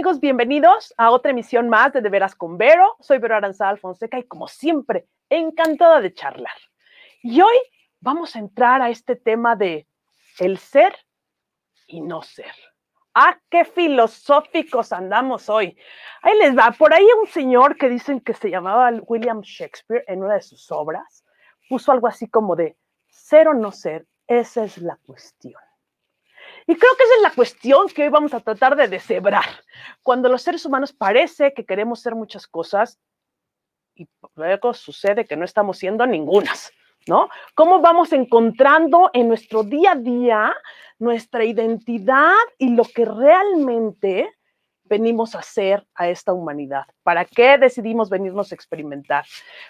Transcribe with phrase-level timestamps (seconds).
[0.00, 0.20] Hola, ¿qué tal amigos?
[0.20, 2.96] Bienvenidos a otra emisión más de De Veras con Vero.
[3.00, 6.56] Soy Vero Aranzada Fonseca y como siempre, encantada de charlar.
[7.22, 7.54] Y hoy
[8.00, 9.86] vamos a entrar a este tema de
[10.38, 10.94] el ser
[11.86, 12.54] y no ser.
[13.12, 15.76] Ah, qué filosóficos andamos hoy.
[16.22, 16.70] Ahí les va.
[16.70, 20.72] Por ahí un señor que dicen que se llamaba William Shakespeare en una de sus
[20.72, 21.26] obras
[21.68, 25.60] puso algo así como de ser o no ser, esa es la cuestión.
[26.70, 29.64] Y creo que esa es la cuestión que hoy vamos a tratar de deshebrar.
[30.04, 33.00] Cuando los seres humanos parece que queremos ser muchas cosas
[33.96, 34.06] y
[34.36, 36.70] luego sucede que no estamos siendo ningunas,
[37.08, 37.28] ¿no?
[37.56, 40.54] ¿Cómo vamos encontrando en nuestro día a día
[41.00, 44.32] nuestra identidad y lo que realmente
[44.90, 46.84] venimos a hacer a esta humanidad?
[47.04, 49.24] ¿Para qué decidimos venirnos a experimentar?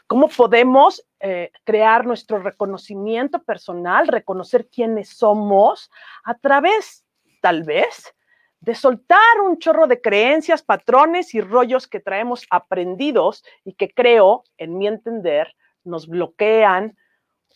[0.06, 5.91] ¿Cómo podemos eh, crear nuestro reconocimiento personal, reconocer quiénes somos
[6.25, 7.05] a través,
[7.42, 8.14] tal vez,
[8.61, 14.44] de soltar un chorro de creencias, patrones y rollos que traemos aprendidos y que creo,
[14.56, 16.97] en mi entender, nos bloquean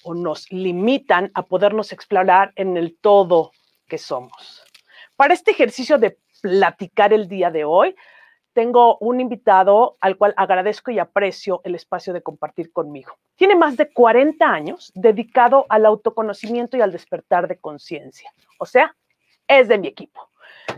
[0.02, 3.52] o nos limitan a podernos explorar en el todo
[3.86, 4.64] que somos.
[5.16, 7.96] Para este ejercicio de platicar el día de hoy.
[8.52, 13.16] Tengo un invitado al cual agradezco y aprecio el espacio de compartir conmigo.
[13.34, 18.30] Tiene más de 40 años dedicado al autoconocimiento y al despertar de conciencia.
[18.58, 18.94] O sea,
[19.48, 20.28] es de mi equipo.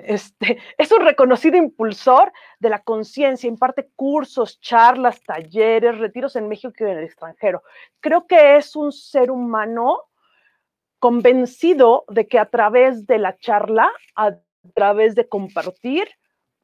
[0.04, 6.72] Este, es un reconocido impulsor de la conciencia, imparte cursos, charlas, talleres, retiros en México
[6.78, 7.64] y en el extranjero.
[7.98, 10.04] Creo que es un ser humano
[11.00, 16.08] convencido de que a través de la charla, a través de compartir,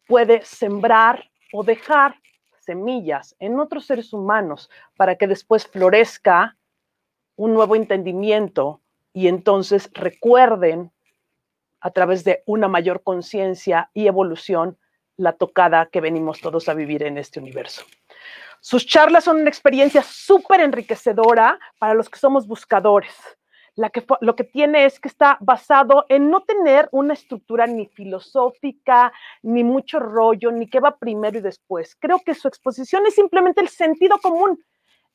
[0.07, 2.17] puede sembrar o dejar
[2.61, 6.57] semillas en otros seres humanos para que después florezca
[7.37, 8.81] un nuevo entendimiento
[9.13, 10.93] y entonces recuerden
[11.81, 14.79] a través de una mayor conciencia y evolución
[15.17, 17.85] la tocada que venimos todos a vivir en este universo.
[18.61, 23.13] Sus charlas son una experiencia súper enriquecedora para los que somos buscadores,
[23.77, 29.13] lo que tiene es que está basado en no tener una estructura ni filosófica,
[29.43, 31.97] ni mucho rollo, ni qué va primero y después.
[31.99, 34.63] Creo que su exposición es simplemente el sentido común,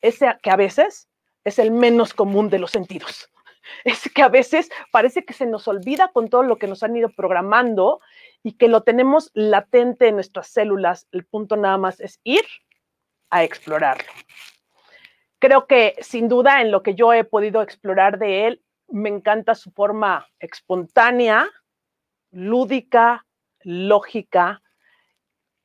[0.01, 1.07] ese que a veces
[1.43, 3.29] es el menos común de los sentidos.
[3.83, 6.95] Es que a veces parece que se nos olvida con todo lo que nos han
[6.95, 7.99] ido programando
[8.41, 11.05] y que lo tenemos latente en nuestras células.
[11.11, 12.45] El punto nada más es ir
[13.29, 14.09] a explorarlo.
[15.39, 19.55] Creo que sin duda en lo que yo he podido explorar de él, me encanta
[19.55, 21.49] su forma espontánea,
[22.31, 23.25] lúdica,
[23.61, 24.61] lógica,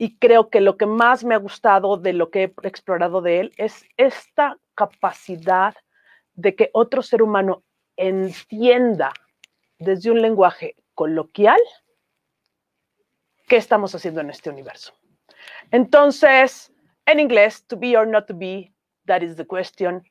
[0.03, 3.39] y creo que lo que más me ha gustado de lo que he explorado de
[3.39, 5.77] él es esta capacidad
[6.35, 7.63] de que otro ser humano
[7.97, 9.13] entienda
[9.79, 11.61] desde un lenguaje coloquial
[13.47, 14.93] qué estamos haciendo en este universo.
[15.71, 16.73] Entonces,
[17.07, 18.72] en inglés, to be or not to be,
[19.07, 20.03] That is the question.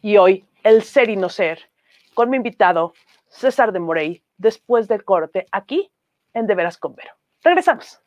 [0.00, 1.70] Y hoy, el ser y no ser,
[2.14, 2.94] con mi invitado
[3.28, 5.90] César de Morey, después del corte, aquí
[6.32, 7.12] en De Veras con Vero.
[7.42, 8.00] Regresamos.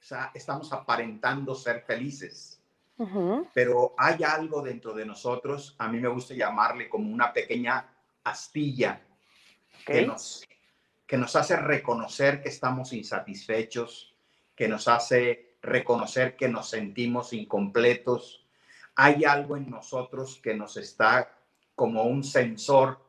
[0.02, 2.56] sea, estamos aparentando ser felices.
[3.54, 7.88] Pero hay algo dentro de nosotros, a mí me gusta llamarle como una pequeña
[8.26, 9.02] astilla
[9.86, 10.46] que, nos,
[11.08, 14.14] que nos hace reconocer que estamos insatisfechos,
[14.54, 18.46] que nos hace reconocer que nos sentimos incompletos.
[18.96, 21.32] Hay algo en nosotros que nos está
[21.76, 23.00] como un sensor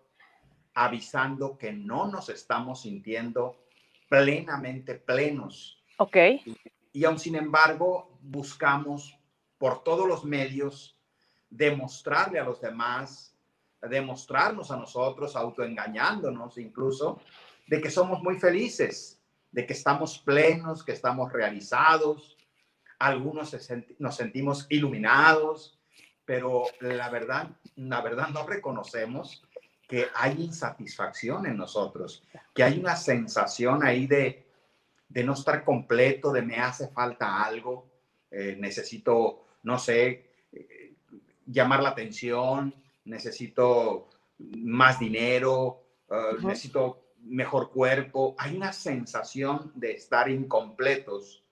[0.85, 3.67] avisando que no nos estamos sintiendo
[4.09, 5.83] plenamente plenos.
[5.99, 6.17] Ok.
[6.47, 6.57] Y,
[6.93, 9.15] y aún sin embargo, buscamos
[9.59, 10.97] por todos los medios
[11.51, 13.37] demostrarle a los demás,
[13.83, 17.21] demostrarnos a nosotros, autoengañándonos incluso,
[17.67, 22.39] de que somos muy felices, de que estamos plenos, que estamos realizados.
[22.99, 23.55] Algunos
[23.99, 25.79] nos sentimos iluminados,
[26.25, 29.43] pero la verdad, la verdad no reconocemos
[29.91, 32.23] que hay insatisfacción en nosotros,
[32.55, 34.47] que hay una sensación ahí de,
[35.09, 37.91] de no estar completo, de me hace falta algo,
[38.31, 40.95] eh, necesito, no sé, eh,
[41.45, 42.73] llamar la atención,
[43.05, 44.09] necesito
[44.39, 48.37] más dinero, uh, necesito mejor cuerpo.
[48.39, 51.43] Hay una sensación de estar incompletos.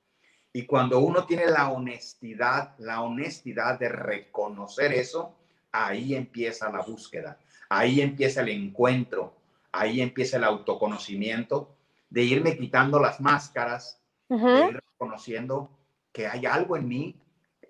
[0.53, 5.35] Y cuando uno tiene la honestidad, la honestidad de reconocer eso,
[5.73, 7.41] ahí empieza la búsqueda.
[7.69, 9.35] Ahí empieza el encuentro,
[9.73, 11.75] ahí empieza el autoconocimiento,
[12.11, 15.71] de irme quitando las máscaras, de ir reconociendo
[16.13, 17.17] que hay algo en mí,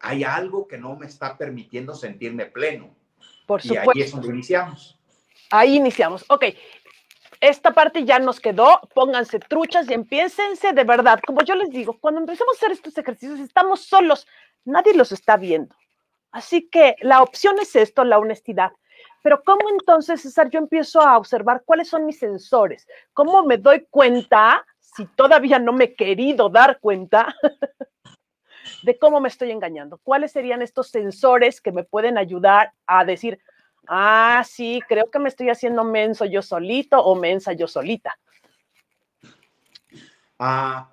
[0.01, 2.91] hay algo que no me está permitiendo sentirme pleno.
[3.47, 3.93] Por supuesto.
[3.95, 4.99] Y ahí es donde iniciamos.
[5.51, 6.25] Ahí iniciamos.
[6.29, 6.45] Ok.
[7.41, 11.21] Esta parte ya nos quedó, pónganse truchas y empiécense de verdad.
[11.25, 14.27] Como yo les digo, cuando empecemos a hacer estos ejercicios estamos solos,
[14.65, 15.75] nadie los está viendo.
[16.33, 18.73] Así que la opción es esto, la honestidad.
[19.23, 22.87] Pero ¿cómo entonces, César, yo empiezo a observar cuáles son mis sensores?
[23.13, 27.35] ¿Cómo me doy cuenta, si todavía no me he querido dar cuenta,
[28.83, 29.99] de cómo me estoy engañando?
[29.99, 33.41] ¿Cuáles serían estos sensores que me pueden ayudar a decir,
[33.89, 38.19] ah, sí, creo que me estoy haciendo menso yo solito o mensa yo solita?
[40.39, 40.89] Ah,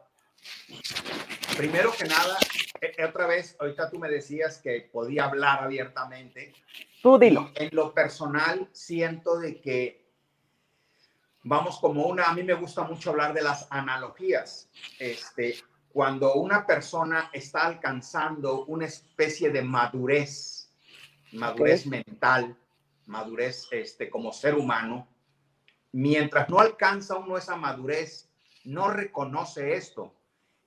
[1.56, 2.38] primero que nada,
[2.81, 6.54] e, otra vez, ahorita tú me decías que podía hablar abiertamente.
[7.06, 7.52] Tú dilo.
[7.54, 10.10] En lo personal, siento de que
[11.44, 14.72] vamos como una, a mí me gusta mucho hablar de las analogías.
[14.98, 15.56] Este,
[15.94, 20.74] cuando una persona está alcanzando una especie de madurez,
[21.34, 22.57] madurez mental,
[23.06, 25.08] madurez este, como ser humano,
[25.92, 28.31] mientras no alcanza uno esa madurez,
[28.63, 30.12] no reconoce esto.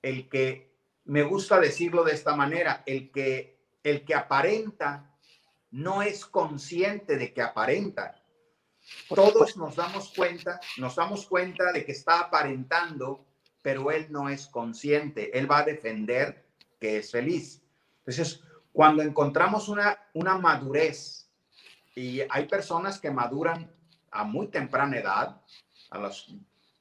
[0.03, 0.73] El que
[1.05, 5.08] me gusta decirlo de esta manera, el que, el que aparenta
[5.71, 8.23] no es consciente de que aparenta.
[9.09, 13.27] Todos nos damos cuenta, nos damos cuenta de que está aparentando,
[13.63, 15.37] pero él no es consciente.
[15.39, 16.47] Él va a defender
[16.81, 17.63] que es feliz.
[17.99, 18.43] Entonces,
[18.73, 21.29] cuando encontramos una, una madurez,
[21.95, 23.71] y hay personas que maduran
[24.11, 25.43] a muy temprana edad,
[25.91, 26.33] a los,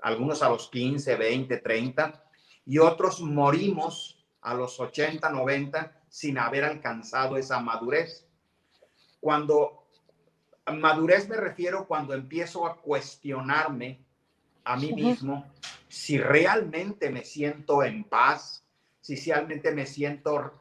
[0.02, 2.24] algunos a los 15, 20, 30,
[2.66, 8.27] y otros morimos a los 80, 90 sin haber alcanzado esa madurez.
[9.28, 9.90] Cuando
[10.72, 14.00] madurez me refiero cuando empiezo a cuestionarme
[14.64, 15.52] a mí mismo
[15.90, 18.64] si realmente me siento en paz,
[19.02, 20.54] si realmente me siento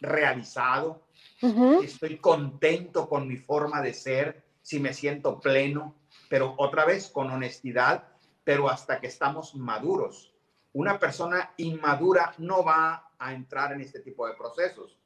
[0.00, 1.02] realizado,
[1.40, 5.96] si estoy contento con mi forma de ser, si me siento pleno,
[6.28, 8.06] pero otra vez con honestidad,
[8.44, 10.32] pero hasta que estamos maduros.
[10.74, 14.96] Una persona inmadura no va a entrar en este tipo de procesos.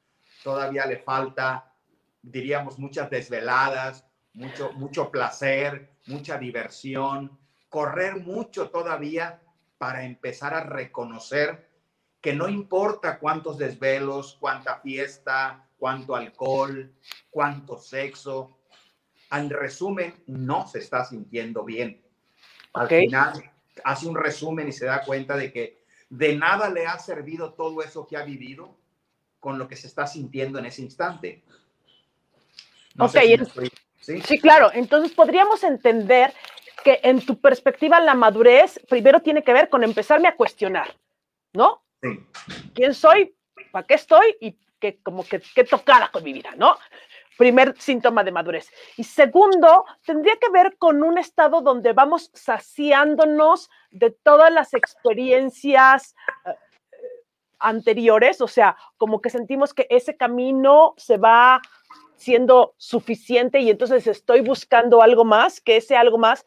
[0.44, 1.67] Todavía le falta,
[2.30, 9.40] diríamos, muchas desveladas, mucho, mucho placer, mucha diversión, correr mucho todavía
[9.78, 11.68] para empezar a reconocer
[12.20, 16.92] que no importa cuántos desvelos, cuánta fiesta, cuánto alcohol,
[17.30, 18.58] cuánto sexo,
[19.30, 22.02] en resumen, no se está sintiendo bien.
[22.72, 23.50] Al final,
[23.84, 27.82] hace un resumen y se da cuenta de que de nada le ha servido todo
[27.82, 28.76] eso que ha vivido
[29.40, 31.44] con lo que se está sintiendo en ese instante.
[32.98, 33.16] Ok,
[34.00, 34.38] ¿sí?
[34.38, 34.70] claro.
[34.72, 36.32] Entonces podríamos entender
[36.84, 40.94] que en tu perspectiva la madurez primero tiene que ver con empezarme a cuestionar,
[41.52, 41.82] ¿no?
[42.02, 42.20] Sí.
[42.74, 43.34] ¿Quién soy?
[43.72, 44.36] ¿Para qué estoy?
[44.40, 46.76] Y que como que qué tocada con mi vida, ¿no?
[47.38, 48.70] primer síntoma de madurez.
[48.96, 56.16] Y segundo, tendría que ver con un estado donde vamos saciándonos de todas las experiencias
[56.44, 56.54] eh,
[57.60, 61.62] anteriores, o sea, como que sentimos que ese camino se va
[62.16, 66.44] siendo suficiente y entonces estoy buscando algo más, que ese algo más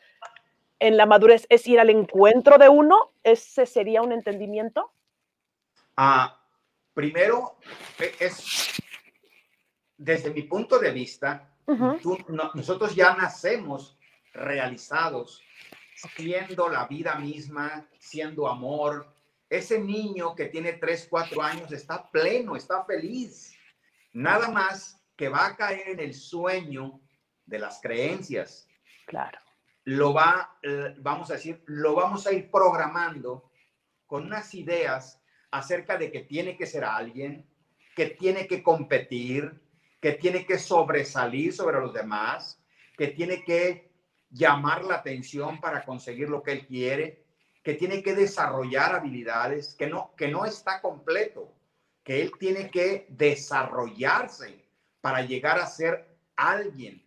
[0.79, 4.91] en la madurez es ir al encuentro de uno, ese sería un entendimiento.
[5.95, 6.41] Ah,
[6.93, 7.57] primero,
[7.99, 8.81] e, es,
[9.95, 11.47] desde mi punto de vista,
[12.53, 13.97] nosotros ya nacemos
[14.33, 15.41] realizados,
[16.15, 19.07] siendo la vida misma, siendo amor.
[19.49, 23.55] Ese niño que tiene 3, 4 años está pleno, está feliz.
[24.13, 26.99] Nada más que va a caer en el sueño
[27.45, 28.67] de las creencias.
[29.05, 29.37] Claro.
[29.83, 33.51] Lo va, eh, vamos a decir, lo vamos a ir programando
[34.07, 37.47] con unas ideas acerca de que tiene que ser alguien,
[37.95, 39.61] que tiene que competir,
[39.99, 42.59] que tiene que sobresalir sobre los demás,
[42.97, 43.91] que tiene que
[44.31, 47.27] llamar la atención para conseguir lo que él quiere,
[47.61, 51.53] que tiene que desarrollar habilidades, que no, que no está completo,
[52.03, 54.70] que él tiene que desarrollarse
[55.01, 57.05] para llegar a ser alguien.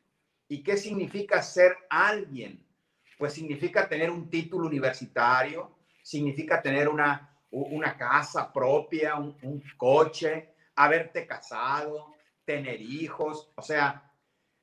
[0.48, 2.66] ¿Y qué significa ser alguien?
[3.18, 10.54] Pues significa tener un título universitario, significa tener una, una casa propia, un, un coche,
[10.76, 14.12] haberte casado, tener hijos, o sea,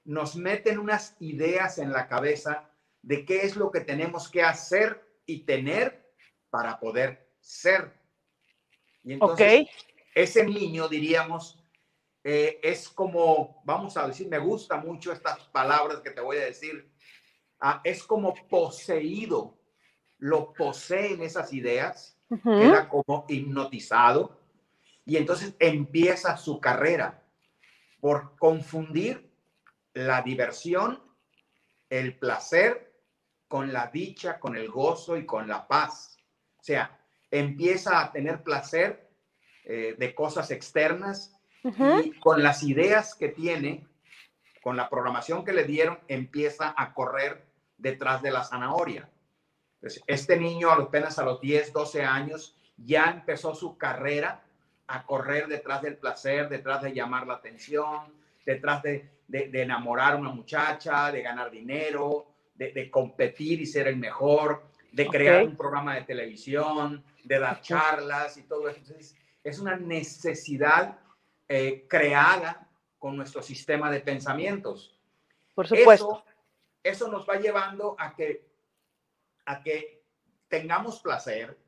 [0.03, 2.69] nos meten unas ideas en la cabeza
[3.01, 6.13] de qué es lo que tenemos que hacer y tener
[6.49, 7.93] para poder ser.
[9.03, 9.67] Y entonces,
[10.13, 11.60] ese niño, diríamos,
[12.23, 16.45] eh, es como, vamos a decir, me gusta mucho estas palabras que te voy a
[16.45, 16.91] decir,
[17.59, 19.57] ah, es como poseído,
[20.19, 24.39] lo poseen esas ideas, queda como hipnotizado
[25.03, 27.23] y entonces empieza su carrera
[27.99, 29.29] por confundir
[29.93, 31.03] la diversión,
[31.89, 32.93] el placer
[33.47, 36.17] con la dicha, con el gozo y con la paz.
[36.57, 39.09] O sea, empieza a tener placer
[39.65, 43.85] eh, de cosas externas y con las ideas que tiene,
[44.63, 47.45] con la programación que le dieron, empieza a correr
[47.77, 49.09] detrás de la zanahoria.
[50.07, 54.43] este niño apenas a los 10, 12 años ya empezó su carrera
[54.87, 58.13] a correr detrás del placer, detrás de llamar la atención,
[58.45, 64.63] detrás de, enamorar a una muchacha, de ganar dinero, de, competir y ser el mejor,
[64.91, 68.93] de crear un programa de televisión, de dar charlas y todo eso.
[69.43, 70.99] es una necesidad
[71.53, 72.65] eh, creada
[72.97, 74.97] con nuestro sistema de pensamientos.
[75.53, 76.23] Por supuesto.
[76.81, 78.49] Eso, nos va llevando a que,
[79.45, 80.01] a que
[80.47, 81.59] tengamos placer,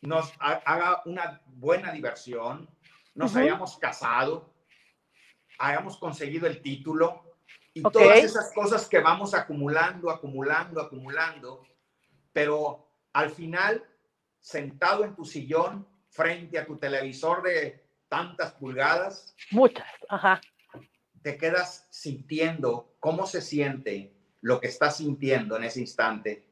[0.00, 2.68] nos haga una buena diversión,
[3.14, 4.52] nos hayamos casado,
[5.56, 7.36] hayamos conseguido el título
[7.74, 11.64] y todas esas cosas que vamos acumulando, acumulando, acumulando,
[12.32, 13.88] pero al final,
[14.40, 17.81] sentado en tu sillón, frente a tu televisor de
[18.12, 20.38] tantas pulgadas, muchas, ajá.
[21.22, 26.46] Te quedas sintiendo cómo se siente lo que estás sintiendo en ese instante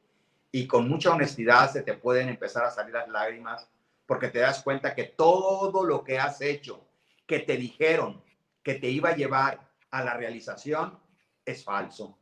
[0.51, 3.69] y con mucha honestidad se te pueden empezar a salir las lágrimas
[4.07, 6.83] porque te das cuenta que todo lo que has hecho,
[7.27, 8.23] que te dijeron
[8.63, 10.99] que te iba a llevar a la realización,
[11.45, 12.17] es falso.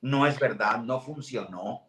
[0.00, 1.86] No es verdad, no funcionó.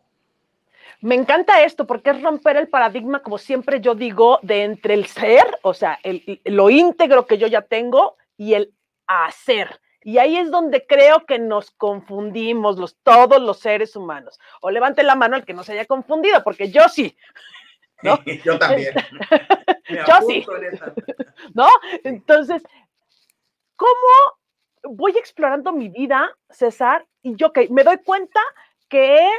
[0.99, 5.05] Me encanta esto porque es romper el paradigma, como siempre yo digo, de entre el
[5.05, 8.73] ser, o sea, el, lo íntegro que yo ya tengo y el
[9.07, 9.79] hacer.
[10.03, 14.39] Y ahí es donde creo que nos confundimos los, todos los seres humanos.
[14.61, 17.15] O levante la mano el que no se haya confundido, porque yo sí.
[18.03, 18.19] ¿no?
[18.43, 18.93] yo también.
[19.89, 20.45] yo sí.
[21.53, 21.67] ¿No?
[22.03, 22.63] Entonces,
[23.75, 27.05] ¿cómo voy explorando mi vida, César?
[27.21, 28.39] Y yo que me doy cuenta
[28.89, 29.29] que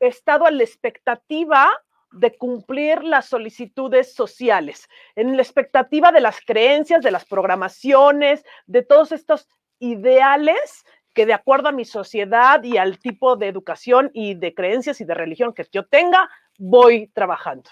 [0.00, 1.70] estado a la expectativa
[2.12, 8.82] de cumplir las solicitudes sociales, en la expectativa de las creencias, de las programaciones, de
[8.82, 9.46] todos estos
[9.78, 15.00] ideales que de acuerdo a mi sociedad y al tipo de educación y de creencias
[15.00, 17.70] y de religión que yo tenga, voy trabajando.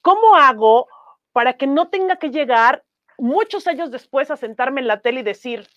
[0.00, 0.86] ¿Cómo hago
[1.32, 2.82] para que no tenga que llegar
[3.18, 5.68] muchos años después a sentarme en la tele y decir,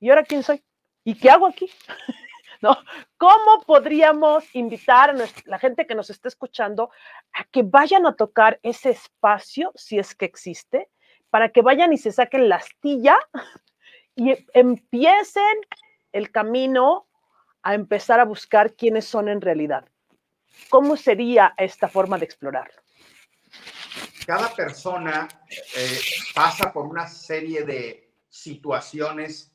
[0.00, 0.62] ¿y ahora quién soy?
[1.04, 1.70] ¿Y qué hago aquí?
[3.16, 5.14] ¿Cómo podríamos invitar a
[5.44, 6.90] la gente que nos está escuchando
[7.32, 10.88] a que vayan a tocar ese espacio, si es que existe,
[11.30, 13.18] para que vayan y se saquen la astilla
[14.16, 15.56] y empiecen
[16.12, 17.06] el camino
[17.62, 19.86] a empezar a buscar quiénes son en realidad.
[20.68, 22.80] ¿Cómo sería esta forma de explorarlo?
[24.26, 25.28] Cada persona
[25.76, 25.98] eh,
[26.34, 29.52] pasa por una serie de situaciones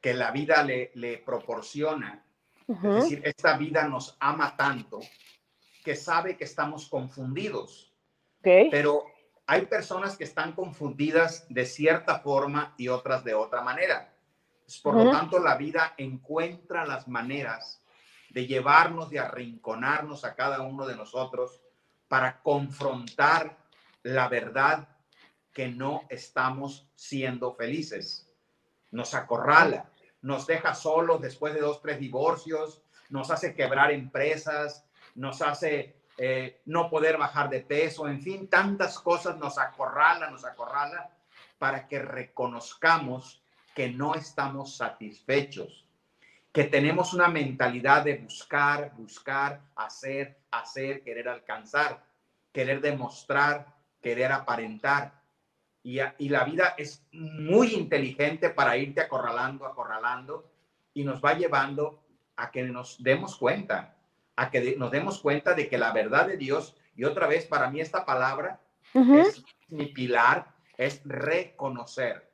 [0.00, 2.24] que la vida le, proporciona.
[2.66, 5.00] Es decir, esta vida nos ama tanto
[5.84, 7.92] que sabe que estamos confundidos.
[8.42, 9.04] Pero
[9.46, 14.14] hay personas que están confundidas de cierta forma y otras de otra manera.
[14.82, 17.82] Por lo tanto, la vida encuentra las maneras
[18.30, 21.60] de llevarnos, de arrinconarnos a cada uno de nosotros
[22.08, 23.58] para confrontar
[24.02, 24.88] la verdad
[25.52, 28.28] que no estamos siendo felices.
[28.90, 29.90] Nos acorrala,
[30.24, 36.62] nos deja solos después de dos, tres divorcios, nos hace quebrar empresas, nos hace eh,
[36.64, 41.10] no poder bajar de peso, en fin, tantas cosas nos acorrala, nos acorrala
[41.58, 43.42] para que reconozcamos
[43.74, 45.86] que no estamos satisfechos,
[46.52, 52.02] que tenemos una mentalidad de buscar, buscar, hacer, hacer, querer alcanzar,
[52.50, 55.20] querer demostrar, querer aparentar.
[55.84, 60.50] Y, y la vida es muy inteligente para irte acorralando, acorralando,
[60.94, 62.02] y nos va llevando
[62.36, 63.94] a que nos demos cuenta,
[64.34, 67.70] a que nos demos cuenta de que la verdad de Dios, y otra vez para
[67.70, 68.60] mí esta palabra
[68.92, 72.30] es mi pilar, es reconocer.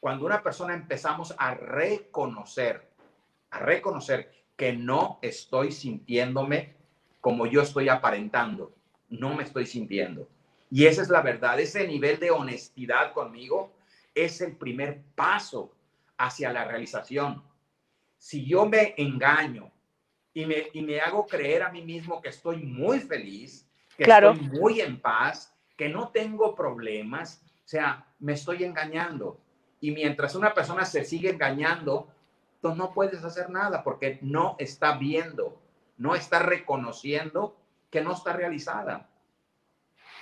[0.00, 2.90] Cuando una persona empezamos a reconocer,
[3.50, 6.76] a reconocer que no estoy sintiéndome
[7.20, 8.72] como yo estoy aparentando,
[9.08, 10.28] no me estoy sintiendo.
[10.70, 13.72] Y esa es la verdad, ese nivel de honestidad conmigo
[14.14, 15.74] es el primer paso
[16.16, 17.42] hacia la realización.
[18.18, 19.70] Si yo me engaño
[20.34, 24.40] y me, y me hago creer a mí mismo que estoy muy feliz, que estoy
[24.60, 29.40] muy en paz, que no tengo problemas, o sea, me estoy engañando.
[29.80, 32.08] Y mientras una persona se sigue engañando,
[32.60, 35.60] tú no puedes hacer nada porque no está viendo,
[35.96, 37.56] no está reconociendo
[37.90, 39.08] que no está realizada.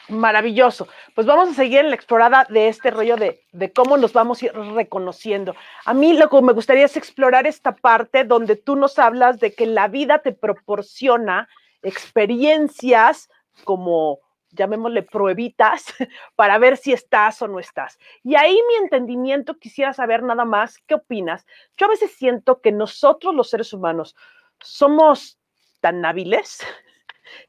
[0.08, 0.86] Maravilloso.
[1.14, 4.40] Pues vamos a seguir en la explorada de este rollo de, de, cómo nos vamos
[4.40, 5.56] a ir reconociendo.
[5.84, 9.52] A mí lo que me gustaría es explorar esta parte donde tú nos hablas de
[9.52, 11.48] que la vida te proporciona
[11.82, 13.28] experiencias
[13.64, 14.20] como,
[14.50, 15.86] llamémosle, pruebitas
[16.36, 17.98] para ver si estás o no estás.
[18.22, 21.46] Y ahí mi entendimiento, quisiera saber nada más, ¿qué opinas?
[21.76, 24.14] Yo a veces siento que nosotros los seres humanos
[24.60, 25.40] somos
[25.80, 26.60] tan hábiles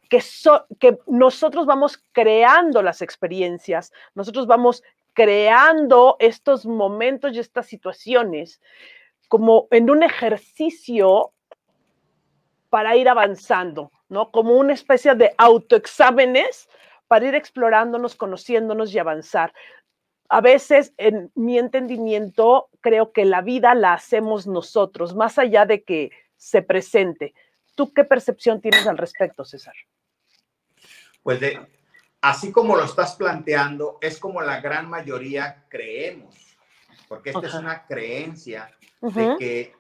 [0.08, 8.62] que, nosotros vamos creando las experiencias, nosotros vamos creando estos momentos y estas situaciones
[9.28, 11.32] como en un ejercicio
[12.70, 14.32] para ir avanzando, ¿no?
[14.32, 16.70] Como una especie de autoexámenes
[17.08, 19.54] para ir explorándonos, conociéndonos y avanzar.
[20.30, 25.84] A veces, en mi entendimiento, creo que la vida la hacemos nosotros, más allá de
[25.84, 27.34] que se presente.
[27.76, 29.74] ¿Tú qué percepción tienes al respecto, César?
[31.28, 31.60] Pues de,
[32.22, 36.58] así como lo estás planteando, es como la gran mayoría creemos,
[37.10, 39.76] porque esta es una creencia de, que,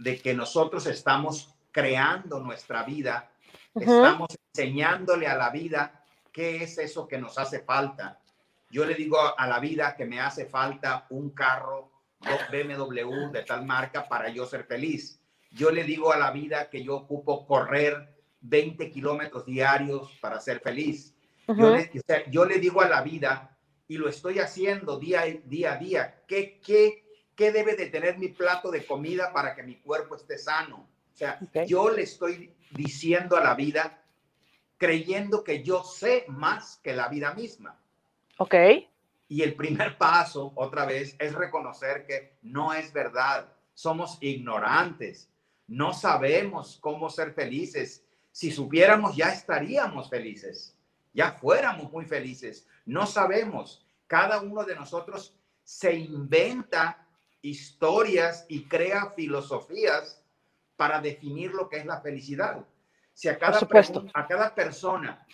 [0.00, 3.30] de que nosotros estamos creando nuestra vida,
[3.72, 8.18] estamos enseñándole a la vida qué es eso que nos hace falta.
[8.68, 11.92] Yo le digo a la vida que me hace falta un carro
[12.50, 15.20] BMW de tal marca para yo ser feliz.
[15.52, 20.60] Yo le digo a la vida que yo ocupo correr 20 kilómetros diarios para ser
[20.60, 21.14] feliz.
[22.30, 23.56] yo, le, digo a la vida,
[23.88, 28.28] y lo estoy haciendo día, día a día, ¿qué, qué, qué debe de tener mi
[28.28, 30.88] plato de comida para que mi cuerpo esté sano?
[31.12, 34.02] O sea, yo le estoy diciendo a la vida,
[34.78, 37.78] creyendo que yo sé más que la vida misma.
[38.38, 38.54] Ok.
[39.28, 43.52] Y el primer paso, otra vez, es reconocer que no es verdad.
[43.74, 45.30] Somos ignorantes
[45.70, 48.04] no sabemos cómo ser felices.
[48.32, 50.76] Si supiéramos, ya estaríamos felices,
[51.12, 52.66] ya fuéramos muy felices.
[52.86, 53.84] No sabemos.
[54.06, 57.06] Cada uno de nosotros se inventa
[57.42, 60.22] historias y crea filosofías
[60.76, 62.64] para definir lo que es la felicidad.
[63.12, 63.58] Si a cada,
[64.14, 65.26] a cada persona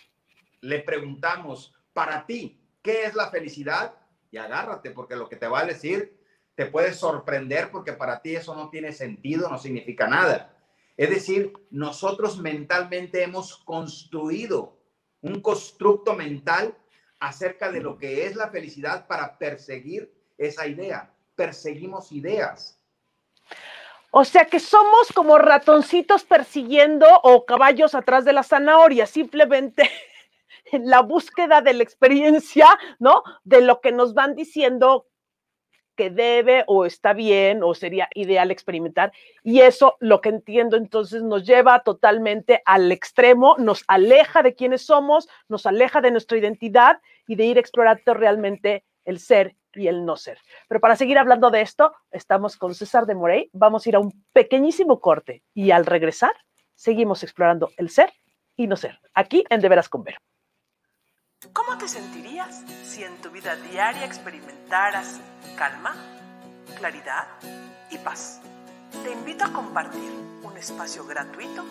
[0.61, 3.95] le preguntamos, para ti, ¿qué es la felicidad?
[4.29, 6.17] Y agárrate, porque lo que te va a decir
[6.57, 10.56] te puede sorprender porque para ti eso no tiene sentido, no significa nada.
[10.97, 14.77] Es decir, nosotros mentalmente hemos construido
[15.21, 16.75] un constructo mental
[17.19, 21.13] acerca de lo que es la felicidad para perseguir esa idea.
[21.35, 22.79] Perseguimos ideas.
[24.09, 29.89] O sea que somos como ratoncitos persiguiendo o caballos atrás de la zanahoria, simplemente
[30.71, 33.21] en la búsqueda de la experiencia, ¿no?
[33.43, 35.07] De lo que nos van diciendo
[35.97, 39.11] que debe o está bien o sería ideal experimentar.
[39.43, 44.83] Y eso, lo que entiendo entonces, nos lleva totalmente al extremo, nos aleja de quiénes
[44.83, 50.05] somos, nos aleja de nuestra identidad y de ir explorando realmente el ser y el
[50.05, 50.39] no ser.
[50.67, 53.49] Pero para seguir hablando de esto, estamos con César de Morey.
[53.51, 56.33] Vamos a ir a un pequeñísimo corte y al regresar,
[56.75, 58.13] seguimos explorando el ser
[58.55, 60.19] y no ser, aquí en De Veras con Vero.
[61.53, 65.19] ¿Cómo te sentirías si en tu vida diaria experimentaras
[65.55, 65.95] calma,
[66.79, 67.27] claridad
[67.91, 68.39] y paz?
[69.03, 71.63] te invito a compartir un espacio gratuito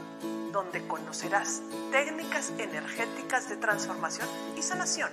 [0.52, 5.10] donde conocerás técnicas energéticas de transformación y sanación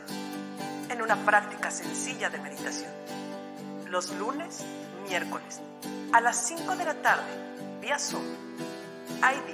[0.90, 2.92] en una práctica sencilla de meditación.
[3.90, 4.64] Los lunes,
[5.08, 5.62] miércoles,
[6.12, 8.24] a las 5 de la tarde, vía Zoom,
[9.20, 9.54] ID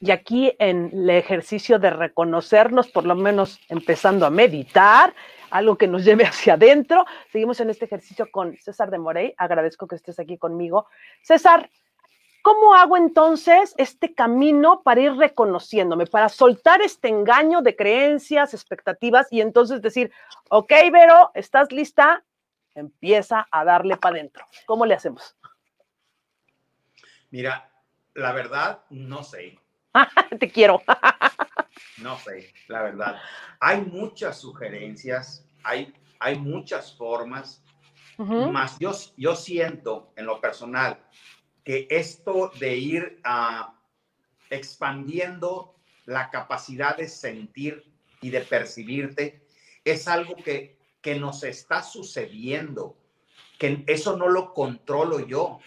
[0.00, 5.12] Y aquí en el ejercicio de reconocernos, por lo menos empezando a meditar,
[5.50, 7.04] algo que nos lleve hacia adentro.
[7.32, 9.34] Seguimos en este ejercicio con César de Morey.
[9.36, 10.86] Agradezco que estés aquí conmigo.
[11.22, 11.68] César,
[12.42, 19.26] ¿cómo hago entonces este camino para ir reconociéndome, para soltar este engaño de creencias, expectativas
[19.32, 20.12] y entonces decir,
[20.48, 22.24] ok, Vero, ¿estás lista?
[22.74, 24.46] Empieza a darle para adentro.
[24.64, 25.36] ¿Cómo le hacemos?
[27.30, 27.68] Mira,
[28.14, 29.58] la verdad, no sé.
[30.40, 30.82] Te quiero.
[31.98, 33.20] no sé, la verdad.
[33.60, 37.62] Hay muchas sugerencias, hay, hay muchas formas,
[38.18, 40.98] más yo, yo siento en lo personal
[41.62, 43.78] que esto de ir a
[44.50, 47.84] expandiendo la capacidad de sentir
[48.20, 49.46] y de percibirte
[49.84, 52.96] es algo que, que nos está sucediendo,
[53.58, 55.60] que eso no lo controlo yo.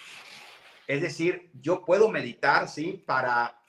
[0.88, 3.61] Es decir, yo puedo meditar, sí, para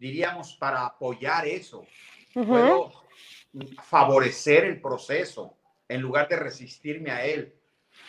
[0.00, 1.86] diríamos, para apoyar eso.
[2.32, 2.92] Puedo
[3.84, 5.56] favorecer el proceso
[5.88, 7.54] en lugar de resistirme a él.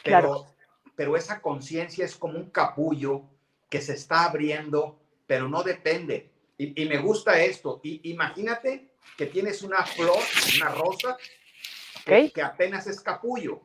[0.04, 0.48] Pero,
[0.96, 3.30] pero esa conciencia es como un capullo
[3.70, 6.32] que se está abriendo, pero no depende.
[6.58, 7.82] Y, me gusta esto.
[7.84, 10.20] Y, imagínate que tienes una flor,
[10.58, 11.18] una rosa,
[12.06, 13.64] que, que apenas es capullo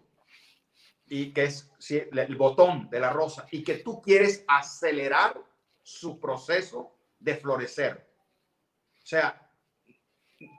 [1.09, 5.41] y que es el botón de la rosa y que tú quieres acelerar
[5.83, 8.06] su proceso de florecer.
[9.07, 9.41] O sea,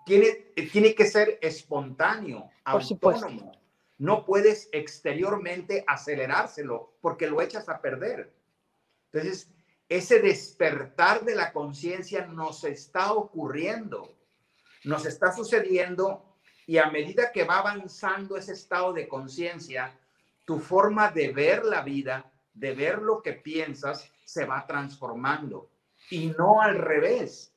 [0.05, 3.51] tiene, tiene que ser espontáneo, autónomo.
[3.97, 8.33] No puedes exteriormente acelerárselo porque lo echas a perder.
[9.11, 9.51] Entonces,
[9.89, 14.15] ese despertar de la conciencia nos está ocurriendo,
[14.85, 19.99] nos está sucediendo y a medida que va avanzando ese estado de conciencia,
[20.45, 25.69] tu forma de ver la vida, de ver lo que piensas, se va transformando
[26.09, 27.53] y no al revés.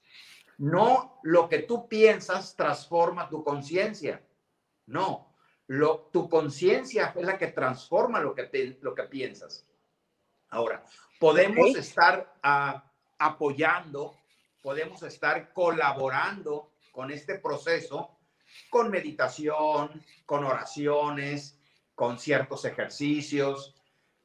[0.60, 4.24] No lo que tú piensas transforma tu conciencia.
[4.86, 5.34] No,
[5.66, 9.66] lo, tu conciencia es la que transforma lo que, lo que piensas.
[10.48, 10.84] Ahora,
[11.18, 12.84] podemos estar ah,
[13.18, 14.16] apoyando,
[14.62, 18.20] podemos estar colaborando con este proceso
[18.68, 21.58] con meditación, con oraciones,
[21.94, 23.74] con ciertos ejercicios,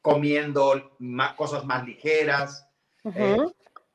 [0.01, 0.95] comiendo
[1.35, 2.67] cosas más ligeras,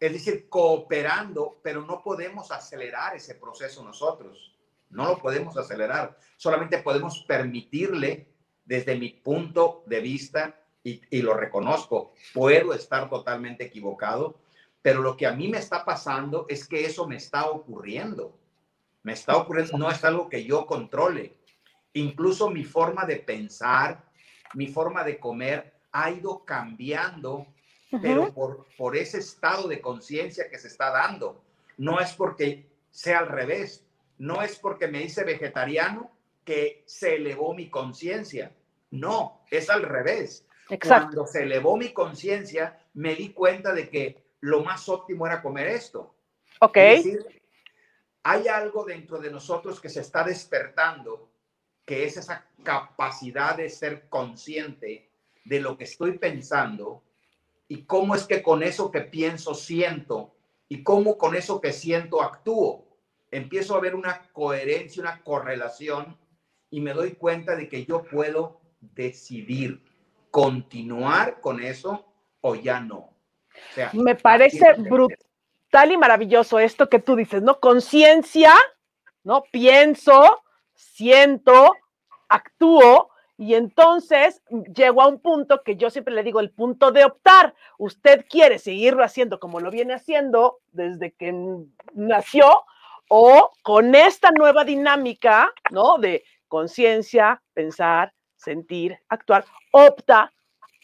[0.00, 4.56] es decir, cooperando, pero no podemos acelerar ese proceso nosotros.
[4.88, 6.16] No lo podemos acelerar.
[6.38, 8.32] Solamente podemos permitirle,
[8.64, 14.40] desde mi punto de vista, y, lo reconozco, puedo estar totalmente equivocado,
[14.80, 18.38] pero lo que a mí me está pasando es que eso me está ocurriendo.
[19.02, 21.36] Me está ocurriendo, no es algo que yo controle.
[21.92, 24.02] Incluso mi forma de pensar,
[24.54, 27.46] mi forma de comer ha ido cambiando
[28.03, 31.42] pero por, por ese estado de conciencia que se está dando.
[31.76, 33.85] No es porque sea al revés,
[34.18, 36.11] no es porque me hice vegetariano
[36.44, 38.53] que se elevó mi conciencia.
[38.90, 40.46] No, es al revés.
[40.87, 45.68] Cuando se elevó mi conciencia, me di cuenta de que lo más óptimo era comer
[45.68, 46.14] esto.
[46.61, 46.76] Ok.
[48.22, 51.31] hay algo dentro de nosotros que se está despertando,
[51.87, 55.09] que es esa capacidad de ser consciente
[55.44, 57.03] de lo que estoy pensando
[57.70, 60.35] y cómo es que con eso que pienso siento
[60.68, 62.85] y cómo con eso que siento actúo.
[63.30, 66.18] Empiezo a ver una coherencia, una correlación
[66.68, 69.85] y me doy cuenta de que yo puedo decidir
[70.33, 73.14] continuar con eso o ya no.
[73.92, 77.61] me parece brutal y maravilloso esto que tú dices, ¿no?
[77.61, 78.52] Conciencia,
[79.22, 79.44] ¿no?
[79.52, 80.42] Pienso,
[80.74, 81.76] siento,
[82.28, 83.09] actúo
[83.40, 84.42] y entonces
[84.74, 87.55] llego a un punto que yo siempre le digo, el punto de optar.
[87.79, 91.33] Usted quiere seguirlo haciendo como lo viene haciendo desde que
[91.94, 92.44] nació
[93.09, 95.96] o con esta nueva dinámica, ¿no?
[95.96, 100.31] De conciencia, pensar, sentir, actuar, opta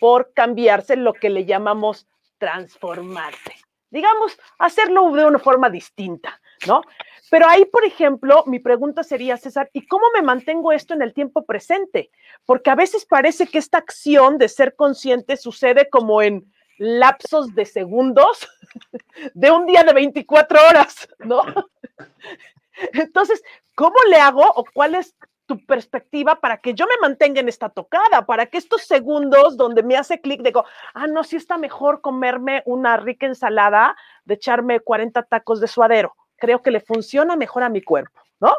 [0.00, 3.52] por cambiarse lo que le llamamos transformarse.
[3.90, 6.82] Digamos, hacerlo de una forma distinta, ¿no?
[7.30, 11.12] Pero ahí, por ejemplo, mi pregunta sería, César, ¿y cómo me mantengo esto en el
[11.12, 12.10] tiempo presente?
[12.44, 17.64] Porque a veces parece que esta acción de ser consciente sucede como en lapsos de
[17.64, 18.48] segundos
[19.34, 21.42] de un día de 24 horas, ¿no?
[22.92, 23.42] Entonces,
[23.74, 25.16] ¿cómo le hago o cuál es
[25.46, 29.82] tu perspectiva para que yo me mantenga en esta tocada, para que estos segundos donde
[29.82, 34.80] me hace clic, digo, ah, no, sí está mejor comerme una rica ensalada de echarme
[34.80, 36.14] 40 tacos de suadero.
[36.36, 38.54] Creo que le funciona mejor a mi cuerpo, ¿no?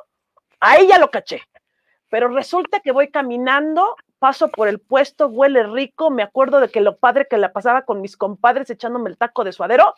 [0.59, 1.43] Ahí ya lo caché.
[2.09, 6.81] Pero resulta que voy caminando, paso por el puesto, huele rico, me acuerdo de que
[6.81, 9.93] lo padre que la pasaba con mis compadres echándome el taco de suadero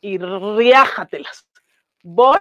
[0.00, 1.46] y riájatelas.
[2.02, 2.38] Voy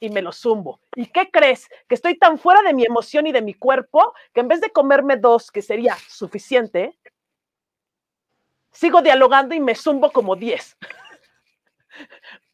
[0.00, 0.80] y me lo zumbo.
[0.96, 1.68] ¿Y qué crees?
[1.88, 4.70] Que estoy tan fuera de mi emoción y de mi cuerpo que en vez de
[4.70, 6.98] comerme dos, que sería suficiente,
[8.72, 10.76] sigo dialogando y me zumbo como diez.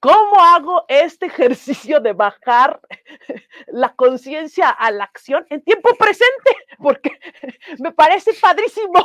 [0.00, 2.80] ¿Cómo hago este ejercicio de bajar
[3.66, 6.56] la conciencia a la acción en tiempo presente?
[6.78, 7.18] Porque
[7.80, 9.04] me parece padrísimo,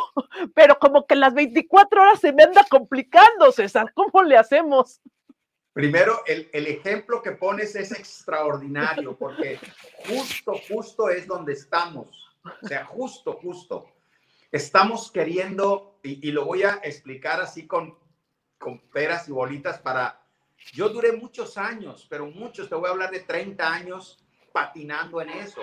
[0.54, 3.92] pero como que las 24 horas se me anda complicando, César.
[3.96, 5.02] ¿Cómo le hacemos?
[5.74, 9.60] Primero, el, el, ejemplo que pones es extraordinario, porque
[10.08, 12.32] justo, justo es donde estamos.
[12.62, 13.88] O sea, justo, justo.
[14.52, 17.98] Estamos queriendo, y, y lo voy a explicar así con,
[18.60, 20.23] con peras y bolitas para...
[20.72, 25.30] Yo duré muchos años, pero muchos, te voy a hablar de 30 años patinando en
[25.30, 25.62] eso.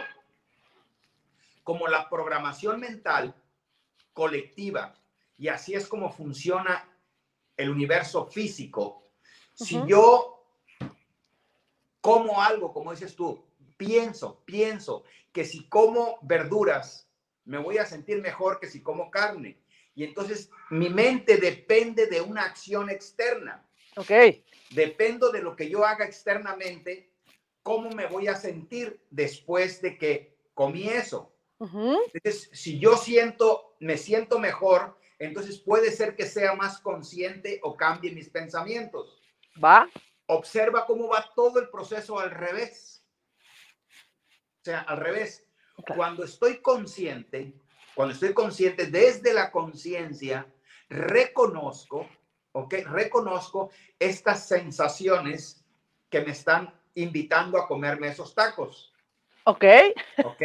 [1.64, 3.34] Como la programación mental
[4.12, 4.94] colectiva,
[5.38, 6.88] y así es como funciona
[7.56, 9.10] el universo físico,
[9.54, 10.44] si yo
[12.00, 13.44] como algo, como dices tú,
[13.76, 17.08] pienso, pienso que si como verduras
[17.44, 19.60] me voy a sentir mejor que si como carne.
[19.94, 23.66] Y entonces mi mente depende de una acción externa.
[24.00, 24.10] Ok.
[24.70, 27.12] Dependo de lo que yo haga externamente,
[27.62, 31.34] cómo me voy a sentir después de que comí eso.
[31.60, 37.76] Entonces, si yo siento, me siento mejor, entonces puede ser que sea más consciente o
[37.76, 39.20] cambie mis pensamientos.
[39.62, 39.86] ¿Va?
[40.26, 43.04] Observa cómo va todo el proceso al revés.
[44.60, 45.46] O sea, al revés.
[45.94, 47.54] Cuando estoy consciente,
[47.94, 50.50] cuando estoy consciente desde la conciencia,
[50.88, 52.08] reconozco,
[52.52, 52.74] ¿ok?
[52.86, 55.64] Reconozco estas sensaciones
[56.08, 58.92] que me están invitando a comerme esos tacos.
[59.44, 59.64] Ok.
[60.24, 60.42] Ok.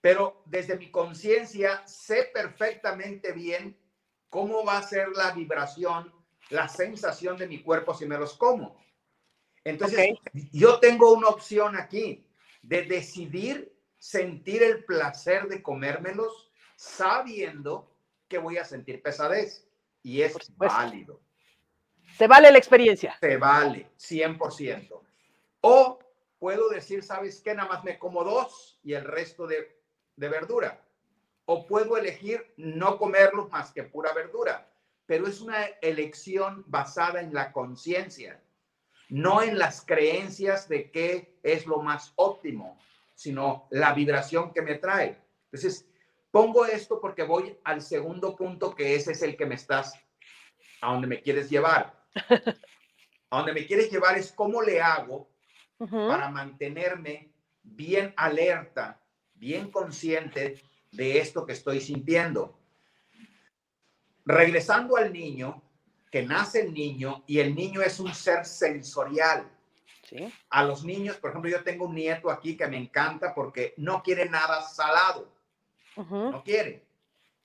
[0.00, 3.76] Pero desde mi conciencia sé perfectamente bien
[4.28, 6.12] cómo va a ser la vibración
[6.50, 8.82] la sensación de mi cuerpo si me los como.
[9.64, 10.14] Entonces,
[10.52, 12.26] yo tengo una opción aquí
[12.62, 17.96] de decidir sentir el placer de comérmelos sabiendo
[18.28, 19.66] que voy a sentir pesadez.
[20.04, 21.20] Y es válido.
[22.16, 23.16] Se vale la experiencia.
[23.18, 25.00] Se vale, 100%.
[25.62, 25.98] O
[26.38, 27.52] puedo decir, ¿sabes qué?
[27.54, 29.82] Nada más me como dos y el resto de,
[30.14, 30.80] de verdura.
[31.46, 34.70] O puedo elegir no comerlos más que pura verdura
[35.06, 38.40] pero es una elección basada en la conciencia,
[39.08, 42.78] no en las creencias de qué es lo más óptimo,
[43.14, 45.20] sino la vibración que me trae.
[45.44, 45.86] Entonces,
[46.34, 49.94] pongo esto porque voy al segundo punto, que ese es el que me estás,
[50.80, 51.94] a donde me quieres llevar.
[53.30, 55.28] A donde me quieres llevar es cómo le hago
[55.78, 57.32] para mantenerme
[57.64, 59.00] bien alerta,
[59.34, 62.56] bien consciente de esto que estoy sintiendo
[64.24, 65.62] regresando al niño,
[66.10, 69.50] que nace el niño y el niño es un ser sensorial.
[70.08, 70.32] ¿Sí?
[70.50, 74.02] A los niños, por ejemplo, yo tengo un nieto aquí que me encanta porque no
[74.02, 75.32] quiere nada salado.
[75.96, 76.84] No quiere.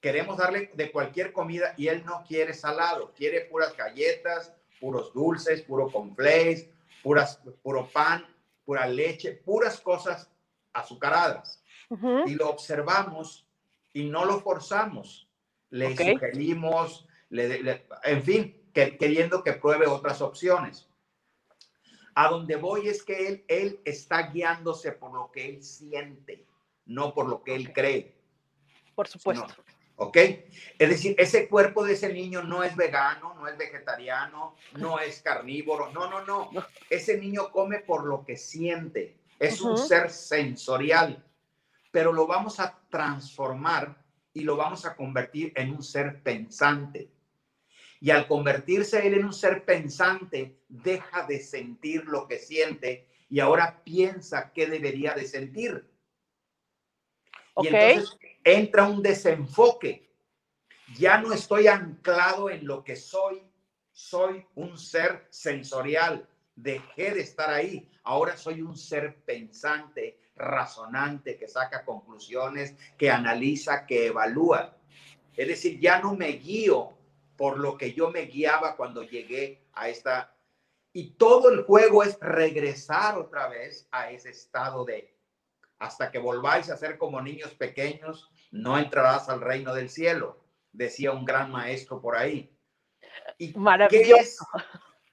[0.02, 3.14] Queremos darle de cualquier comida y él no quiere salado.
[3.14, 6.68] Quiere puras galletas, puros dulces, puro conflays,
[7.04, 8.26] puras, puro pan,
[8.66, 10.30] pura leche, puras cosas
[10.74, 11.62] azucaradas.
[12.26, 13.48] Y lo observamos
[13.94, 15.30] y no lo forzamos
[15.70, 20.88] le sugerimos, le, en fin, queriendo que pruebe otras opciones.
[22.16, 26.46] A donde voy es que él, él está guiándose por lo que él siente,
[26.86, 28.16] no por lo que él cree.
[29.00, 29.48] Por supuesto.
[29.96, 30.18] ¿Ok?
[30.78, 35.22] Es decir, ese cuerpo de ese niño no es vegano, no es vegetariano, no es
[35.22, 36.50] carnívoro, no, no, no.
[36.90, 39.16] Ese niño come por lo que siente.
[39.40, 41.26] Es un ser sensorial,
[41.92, 47.10] pero lo vamos a transformar y lo vamos a convertir en un ser pensante.
[48.02, 53.40] Y al convertirse él en un ser pensante, deja de sentir lo que siente y
[53.40, 55.90] ahora piensa qué debería de sentir.
[57.62, 60.08] Y entonces entra un desenfoque.
[60.98, 63.44] ya no estoy anclado en lo que soy,
[63.92, 71.48] soy un ser sensorial, dejé de estar ahí, ahora soy un ser pensante, razonante, que
[71.48, 74.76] saca conclusiones, que analiza, que evalúa.
[75.36, 76.98] Es decir, ya no me guío
[77.38, 80.36] por lo que yo me guiaba cuando llegué a esta...
[80.92, 85.14] Y todo el juego es regresar otra vez a ese estado de,
[85.80, 91.12] hasta que volváis a ser como niños pequeños, no entrarás al reino del cielo, decía
[91.12, 92.56] un gran maestro por ahí.
[93.38, 94.10] ¿Y Maravilloso.
[94.14, 94.40] ¿qué es,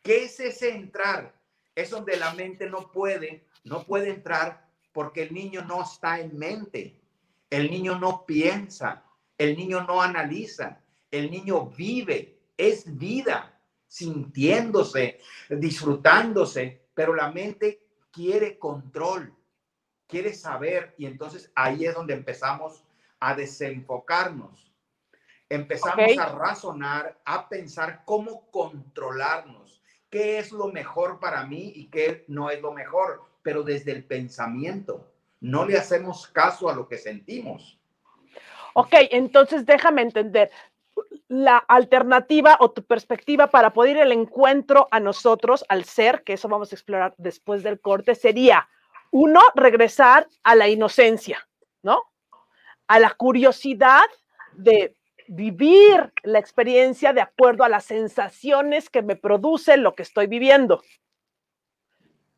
[0.03, 1.35] ¿Qué es ese entrar?
[1.75, 6.37] Es donde la mente no puede, no puede entrar porque el niño no está en
[6.37, 6.99] mente,
[7.51, 9.05] el niño no piensa,
[9.39, 18.59] el niño no analiza, el niño vive, es vida, sintiéndose, disfrutándose, pero la mente quiere
[18.59, 19.35] control,
[20.07, 22.85] quiere saber y entonces ahí es donde empezamos
[23.21, 24.73] a desenfocarnos.
[25.49, 32.25] Empezamos a razonar, a pensar cómo controlarnos, qué es lo mejor para mí y qué
[32.27, 35.13] no es lo mejor, pero desde el pensamiento.
[35.41, 37.79] No le hacemos caso a lo que sentimos.
[38.75, 40.51] Ok, entonces déjame entender
[41.29, 46.35] la alternativa o tu perspectiva para poder ir al encuentro a nosotros, al ser, que
[46.35, 48.69] eso vamos a explorar después del corte, sería,
[49.19, 51.49] uno, regresar a la inocencia,
[51.83, 52.03] ¿no?
[52.87, 54.05] A la curiosidad
[54.53, 54.95] de
[55.27, 60.83] vivir la experiencia de acuerdo a las sensaciones que me produce lo que estoy viviendo.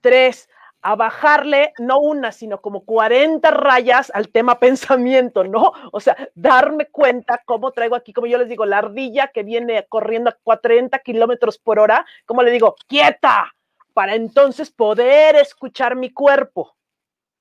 [0.00, 0.48] Tres,
[0.80, 5.72] a bajarle no una, sino como 40 rayas al tema pensamiento, ¿no?
[5.90, 9.84] O sea, darme cuenta cómo traigo aquí, como yo les digo, la ardilla que viene
[9.88, 13.52] corriendo a 40 kilómetros por hora, como le digo, quieta,
[13.98, 16.76] para entonces poder escuchar mi cuerpo.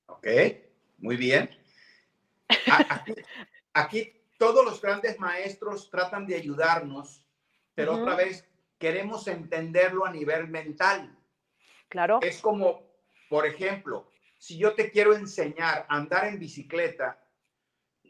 [0.06, 0.26] Ok,
[0.96, 1.48] muy bien.
[2.90, 3.14] Aquí,
[3.72, 7.24] aquí todos los grandes maestros tratan de ayudarnos,
[7.76, 8.44] pero otra vez
[8.76, 11.16] queremos entenderlo a nivel mental.
[11.88, 12.18] Claro.
[12.22, 12.82] Es como
[13.28, 17.24] por ejemplo, si yo te quiero enseñar a andar en bicicleta,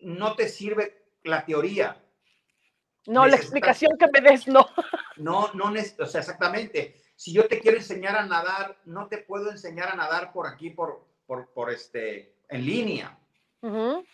[0.00, 2.02] no te sirve la teoría.
[3.04, 4.66] No, la explicación que me des, no.
[5.18, 7.07] No, no, o sea, exactamente.
[7.18, 10.70] Si yo te quiero enseñar a nadar, no te puedo enseñar a nadar por aquí,
[10.70, 13.18] por, por, este, en línea.
[13.60, 14.04] O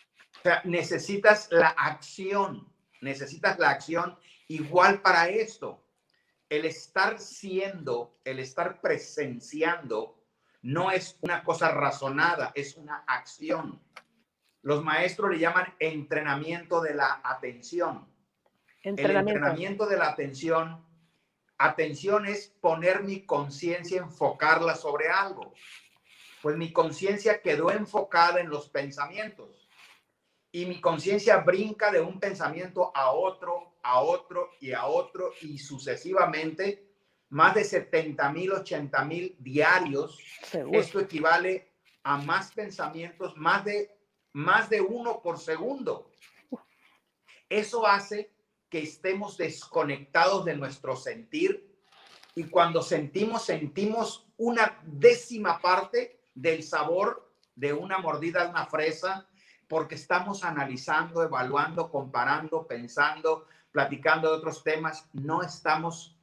[0.42, 2.66] sea, necesitas la acción,
[3.02, 5.84] necesitas la acción igual para esto.
[6.48, 10.24] El estar siendo, el estar presenciando,
[10.62, 13.82] no es una cosa razonada, es una acción.
[14.62, 18.08] Los maestros le llaman entrenamiento de la atención.
[18.82, 19.30] Entrenamiento.
[19.30, 20.93] El entrenamiento de la atención,
[21.58, 25.54] atención es poner mi conciencia, enfocarla sobre algo.
[26.42, 29.68] Pues mi conciencia quedó enfocada en los pensamientos
[30.52, 35.58] y mi conciencia brinca de un pensamiento a otro, a otro y a otro y
[35.58, 36.94] sucesivamente
[37.30, 40.18] más de 70 mil, 80 mil diarios.
[40.72, 41.72] Esto equivale
[42.04, 43.90] a más pensamientos, más de,
[44.32, 46.12] más de uno por segundo.
[47.48, 48.33] Eso hace
[48.68, 51.74] que estemos desconectados de nuestro sentir
[52.34, 59.28] y cuando sentimos, sentimos una décima parte del sabor de una mordida de una fresa
[59.68, 66.18] porque estamos analizando, evaluando, comparando, pensando, platicando de otros temas, no estamos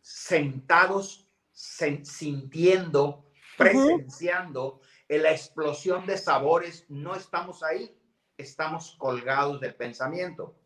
[0.00, 7.96] sentados, sintiendo, presenciando en la explosión de sabores, no estamos ahí,
[8.36, 10.59] estamos colgados del pensamiento.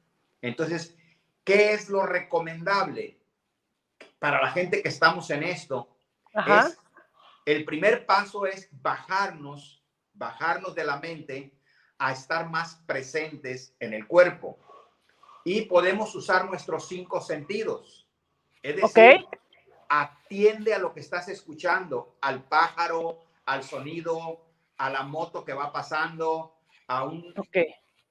[0.46, 0.96] Entonces,
[1.44, 3.18] ¿qué es lo recomendable
[4.18, 5.96] para la gente que estamos en esto?
[6.34, 6.78] Es,
[7.46, 11.54] el primer paso es bajarnos, bajarnos de la mente
[11.98, 14.58] a estar más presentes en el cuerpo.
[15.44, 18.04] Y podemos usar nuestros cinco sentidos
[18.64, 19.26] es decir,
[19.90, 24.46] atiende a lo que estás escuchando, al pájaro, al sonido,
[24.78, 27.34] a la moto que va pasando, a un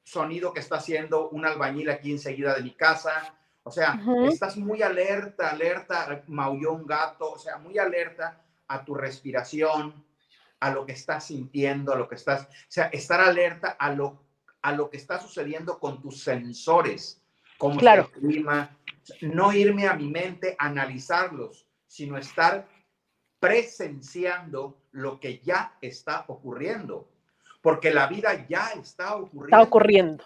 [0.04, 3.36] sonido que está haciendo un albañil aquí enseguida de mi casa.
[3.64, 8.94] O sea, estás muy alerta, alerta, maulló un gato, o sea, muy alerta a tu
[8.94, 10.06] respiración,
[10.60, 14.24] a lo que estás sintiendo, a lo que estás, o sea, estar alerta a lo,
[14.62, 17.22] a lo que está sucediendo con tus sensores,
[17.58, 18.78] como el clima,
[19.22, 22.68] no irme a mi mente a analizarlos, sino estar
[23.40, 27.10] presenciando lo que ya está ocurriendo,
[27.64, 29.46] porque la vida ya está ocurriendo.
[29.46, 30.26] Está ocurriendo.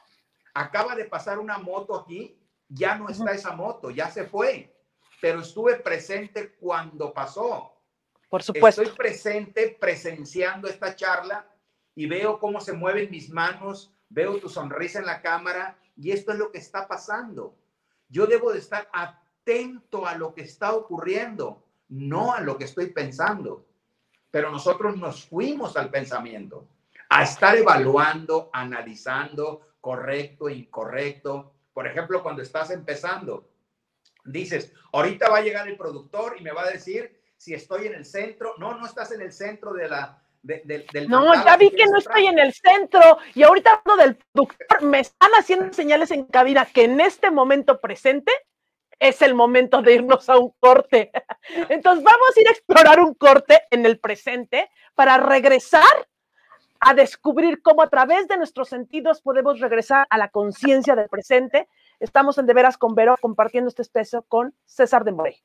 [0.55, 2.35] Acaba de pasar una moto aquí,
[2.67, 4.75] ya no está esa moto, ya se fue,
[5.21, 7.71] pero estuve presente cuando pasó.
[8.27, 8.81] Por supuesto.
[8.81, 11.47] Estoy presente presenciando esta charla
[11.93, 16.31] y veo cómo se mueven mis manos, veo tu sonrisa en la cámara, y esto
[16.31, 17.55] es lo que está pasando.
[18.09, 22.87] Yo debo de estar atento a lo que está ocurriendo, no a lo que estoy
[22.87, 23.67] pensando.
[24.31, 26.67] Pero nosotros nos fuimos al pensamiento,
[27.09, 31.53] a estar evaluando, analizando, correcto, incorrecto.
[31.73, 33.49] Por ejemplo, cuando estás empezando,
[34.25, 37.93] dices, ahorita va a llegar el productor y me va a decir si estoy en
[37.93, 38.55] el centro.
[38.57, 42.27] No, no estás en el centro de la, del no, ya vi que no estoy
[42.27, 43.01] en el centro
[43.33, 47.79] y ahorita hablando del productor, me están haciendo señales en cabina que en este momento
[47.79, 48.31] presente
[48.99, 51.11] es el momento de irnos a un corte.
[51.69, 56.07] Entonces vamos a ir a explorar un corte en el presente para regresar
[56.87, 61.67] a descubrir cómo a través de nuestros sentidos podemos regresar a la conciencia del presente.
[61.99, 65.43] Estamos en De Veras con Vero compartiendo este espacio con César de Morey.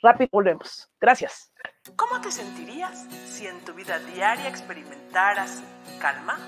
[0.00, 0.88] Rápido volvemos.
[1.00, 1.52] Gracias.
[1.96, 5.60] ¿Cómo te sentirías si en tu vida diaria experimentaras
[6.00, 6.38] calma,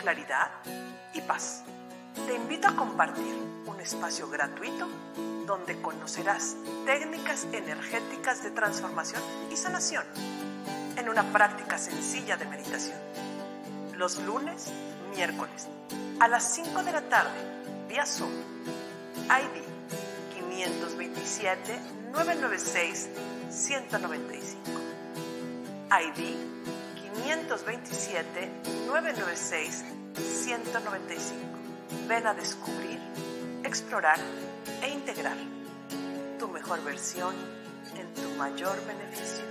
[0.00, 0.48] claridad
[1.12, 1.64] y paz?
[2.28, 3.34] Te invito a compartir
[3.66, 4.86] un espacio gratuito
[5.44, 10.04] donde conocerás técnicas energéticas de transformación y sanación
[10.96, 13.35] en una práctica sencilla de meditación.
[13.96, 14.66] Los lunes,
[15.14, 15.68] miércoles,
[16.20, 17.38] a las 5 de la tarde,
[17.88, 18.30] vía Zoom,
[19.28, 19.62] ID
[20.34, 21.80] 527
[22.12, 23.08] 996
[23.50, 24.80] 195.
[25.90, 26.36] ID
[27.22, 28.50] 527
[28.86, 29.84] 996
[30.14, 31.40] 195.
[32.08, 33.00] Ven a descubrir,
[33.64, 34.18] explorar
[34.82, 35.36] e integrar
[36.38, 37.34] tu mejor versión
[37.96, 39.44] en tu mayor beneficio.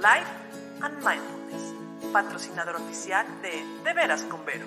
[0.00, 0.30] Life
[0.82, 1.71] and Mindfulness,
[2.12, 4.66] patrocinador oficial de De Veras con Vero.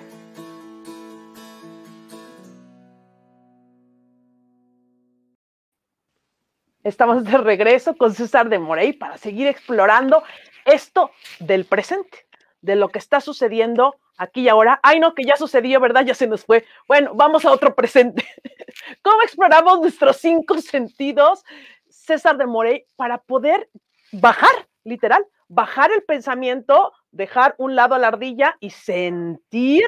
[6.82, 10.24] Estamos de regreso con César de Morey para seguir explorando
[10.64, 12.26] esto del presente,
[12.62, 14.80] de lo que está sucediendo aquí y ahora.
[14.82, 16.04] Ay, no, que ya sucedió, ¿verdad?
[16.04, 16.64] Ya se nos fue.
[16.88, 18.26] Bueno, vamos a otro presente.
[19.02, 21.44] ¿Cómo exploramos nuestros cinco sentidos,
[21.88, 23.68] César de Morey, para poder
[24.12, 29.84] bajar, literal, bajar el pensamiento, dejar un lado a la ardilla y sentir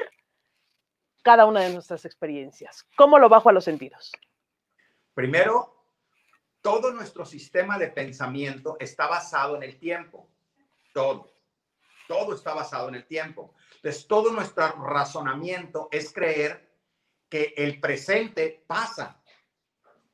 [1.21, 2.85] cada una de nuestras experiencias?
[2.97, 4.11] ¿Cómo lo bajo a los sentidos?
[5.13, 5.85] Primero,
[6.61, 10.29] todo nuestro sistema de pensamiento está basado en el tiempo.
[10.93, 11.31] Todo.
[12.07, 13.53] Todo está basado en el tiempo.
[13.75, 16.67] Entonces, todo nuestro razonamiento es creer
[17.29, 19.21] que el presente pasa.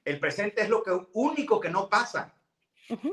[0.04, 2.36] El presente es lo que, único que no pasa.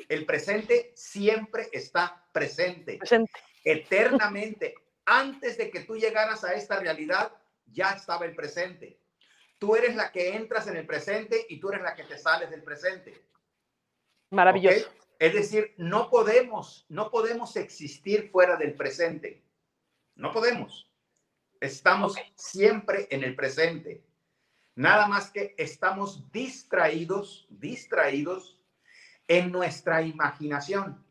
[0.08, 2.98] El presente siempre está presente.
[2.98, 3.32] presente.
[3.64, 4.74] Eternamente.
[5.04, 7.32] Antes de que tú llegaras a esta realidad,
[7.66, 9.00] ya estaba el presente.
[9.58, 12.50] Tú eres la que entras en el presente y tú eres la que te sales
[12.50, 13.28] del presente.
[14.30, 14.90] Maravilloso.
[15.18, 19.44] Es decir, no podemos, no podemos existir fuera del presente.
[20.16, 20.90] No podemos.
[21.60, 24.04] Estamos siempre en el presente.
[24.74, 28.58] Nada más que estamos distraídos, distraídos
[29.28, 31.06] en nuestra imaginación.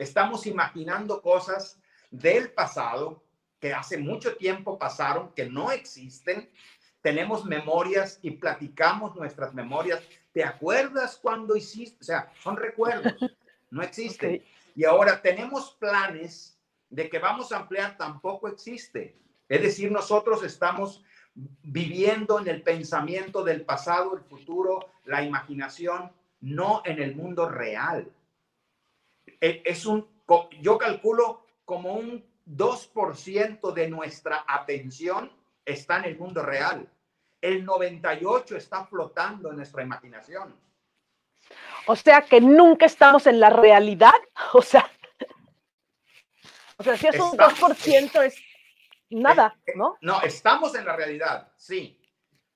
[0.00, 1.78] Estamos imaginando cosas
[2.10, 3.22] del pasado
[3.60, 6.50] que hace mucho tiempo pasaron, que no existen,
[7.02, 10.02] tenemos memorias y platicamos nuestras memorias.
[10.32, 11.98] ¿Te acuerdas cuando hiciste?
[12.00, 13.12] O sea, son recuerdos,
[13.70, 14.42] no existen.
[14.74, 19.18] Y ahora tenemos planes de que vamos a ampliar, tampoco existe.
[19.50, 26.80] Es decir, nosotros estamos viviendo en el pensamiento del pasado, el futuro, la imaginación, no
[26.86, 28.10] en el mundo real.
[29.40, 30.08] E, es un,
[30.60, 35.30] yo calculo como un 2% de nuestra atención
[35.64, 36.88] está en el mundo real.
[37.40, 40.54] El 98 está flotando en nuestra imaginación.
[41.86, 44.12] O sea que nunca estamos en la realidad.
[44.52, 44.90] O sea,
[46.76, 48.36] o sea si es un 2%, es
[49.10, 49.96] nada, eh, eh, ¿no?
[50.00, 52.00] No, estamos en la realidad, sí.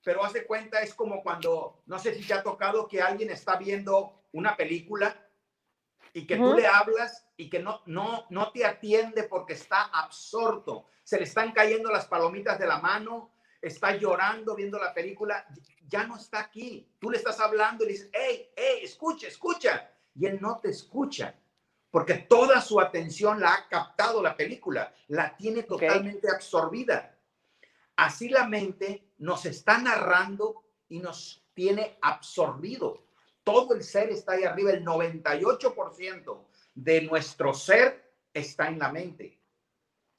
[0.02, 3.56] Pero hace cuenta, es como cuando, no sé si te ha tocado que alguien está
[3.56, 5.23] viendo una película
[6.14, 10.86] y que tú le hablas y que no, no, no te atiende porque está absorto.
[11.02, 15.44] Se le están cayendo las palomitas de la mano, está llorando viendo la película,
[15.88, 16.88] ya no está aquí.
[17.00, 19.90] Tú le estás hablando y le dices, hey, hey, escucha, escucha.
[20.14, 21.34] Y él no te escucha,
[21.90, 27.18] porque toda su atención la ha captado la película, la tiene totalmente absorbida.
[27.96, 33.03] Así la mente nos está narrando y nos tiene absorbido.
[33.44, 39.38] Todo el ser está ahí arriba, el 98% de nuestro ser está en la mente.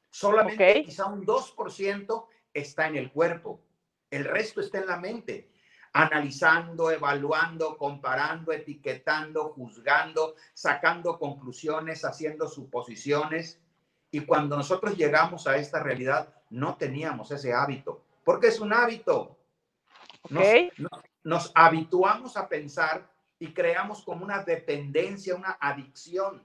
[0.09, 3.61] Solamente quizá un 2% está en el cuerpo,
[4.09, 5.51] el resto está en la mente,
[5.91, 13.59] analizando, evaluando, comparando, etiquetando, juzgando, sacando conclusiones, haciendo suposiciones.
[14.11, 18.03] Y cuando nosotros llegamos a esta realidad, no teníamos ese hábito.
[18.23, 19.38] porque es un hábito.
[20.23, 20.32] Ok.
[20.78, 20.91] Nos,
[21.23, 26.43] nos habituamos a pensar y creamos como una dependencia, una adicción.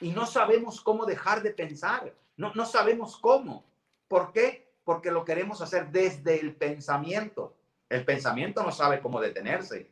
[0.00, 2.14] Y no sabemos cómo dejar de pensar.
[2.36, 3.64] No, no sabemos cómo.
[4.08, 4.72] ¿Por qué?
[4.84, 7.56] Porque lo queremos hacer desde el pensamiento.
[7.88, 9.90] El pensamiento no sabe cómo detenerse.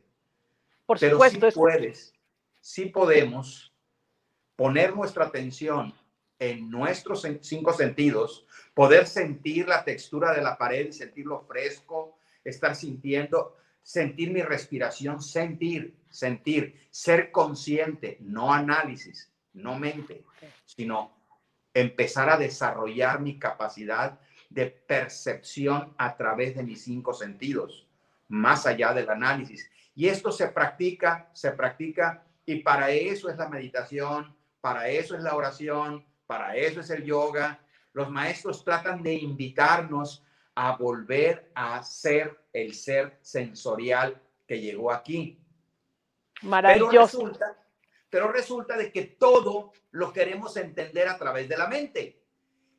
[0.85, 2.13] Por Pero supuesto, sí es- puedes,
[2.59, 3.73] sí podemos
[4.55, 5.93] poner nuestra atención
[6.39, 13.55] en nuestros cinco sentidos, poder sentir la textura de la pared, sentirlo fresco, estar sintiendo,
[13.83, 20.23] sentir mi respiración, sentir, sentir, ser consciente, no análisis, no mente,
[20.65, 21.11] sino
[21.73, 24.19] empezar a desarrollar mi capacidad
[24.49, 27.87] de percepción a través de mis cinco sentidos,
[28.27, 29.69] más allá del análisis.
[29.95, 35.23] Y esto se practica, se practica, y para eso es la meditación, para eso es
[35.23, 37.59] la oración, para eso es el yoga.
[37.93, 40.23] Los maestros tratan de invitarnos
[40.55, 45.39] a volver a ser el ser sensorial que llegó aquí.
[46.35, 47.17] Pero maravilloso.
[47.19, 47.57] resulta,
[48.09, 52.21] pero resulta de que todo lo queremos entender a través de la mente.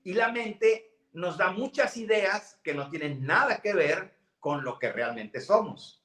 [0.05, 4.79] Y la mente nos da muchas ideas que no tienen nada que ver con lo
[4.79, 6.05] que realmente somos.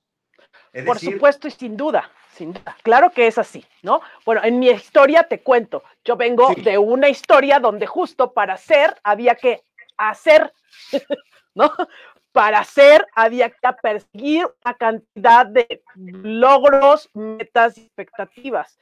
[0.72, 2.78] Es Por decir, supuesto y sin duda, sin duda.
[2.84, 4.02] Claro que es así, ¿no?
[4.26, 6.62] Bueno, en mi historia te cuento, yo vengo Sí.
[6.62, 9.64] de una historia donde justo para ser había que
[9.98, 10.54] hacer,
[11.56, 11.72] ¿no?
[12.32, 18.78] Para hacer había que perseguir una cantidad de logros, metas y expectativas.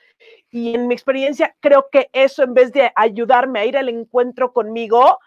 [0.52, 4.52] Y en mi experiencia creo que eso en vez de ayudarme a ir al encuentro
[4.52, 5.18] conmigo,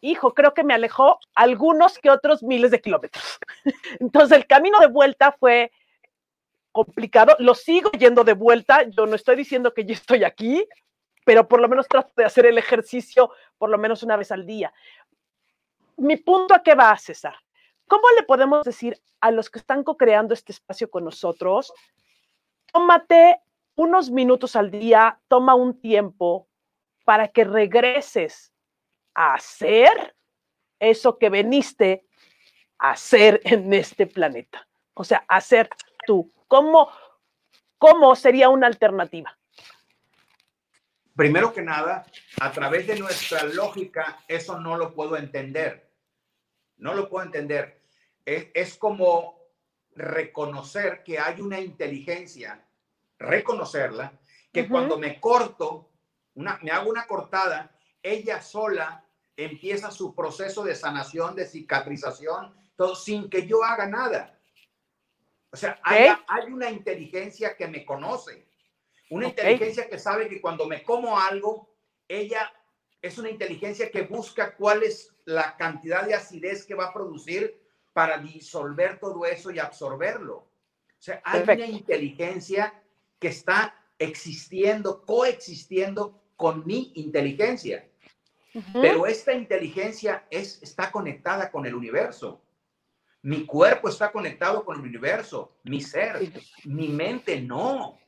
[0.00, 3.38] hijo, creo que me alejó algunos que otros miles de kilómetros.
[4.00, 5.72] Entonces el camino de vuelta fue
[6.70, 10.66] complicado, lo sigo yendo de vuelta, yo no estoy diciendo que yo estoy aquí,
[11.24, 14.44] pero por lo menos trato de hacer el ejercicio por lo menos una vez al
[14.44, 14.72] día.
[15.96, 17.34] Mi punto a qué va, César.
[17.86, 21.72] ¿Cómo le podemos decir a los que están co-creando este espacio con nosotros?
[22.72, 23.40] Tómate
[23.76, 26.48] unos minutos al día, toma un tiempo
[27.04, 28.52] para que regreses
[29.14, 30.16] a hacer
[30.78, 32.06] eso que veniste
[32.78, 34.66] a hacer en este planeta.
[34.94, 35.68] O sea, hacer
[36.06, 36.32] tú.
[36.48, 36.90] ¿Cómo,
[37.78, 39.38] cómo sería una alternativa?
[41.14, 42.04] Primero que nada,
[42.40, 45.90] a través de nuestra lógica, eso no lo puedo entender.
[46.76, 47.80] No lo puedo entender.
[48.24, 49.38] Es, es como
[49.94, 52.64] reconocer que hay una inteligencia,
[53.18, 54.12] reconocerla,
[54.52, 55.90] que cuando me corto,
[56.34, 59.04] una, me hago una cortada, ella sola
[59.36, 64.38] empieza su proceso de sanación, de cicatrización, todo sin que yo haga nada.
[65.50, 68.46] O sea, hay una inteligencia que me conoce,
[69.14, 69.38] una Ok.
[69.38, 71.68] inteligencia que sabe que cuando me como algo,
[72.08, 72.52] ella
[73.00, 77.60] es una inteligencia que busca cuál es la cantidad de acidez que va a producir
[77.92, 80.36] para disolver todo eso y absorberlo.
[80.36, 80.48] O
[80.98, 81.64] sea, hay Perfecto.
[81.64, 82.82] una inteligencia
[83.20, 87.88] que está existiendo, coexistiendo con mi inteligencia.
[88.52, 88.80] Ujú.
[88.80, 92.42] Pero esta inteligencia es, está conectada con el universo.
[93.22, 96.32] Mi cuerpo está conectado con el universo, mi ser,
[96.64, 97.98] mi mente no.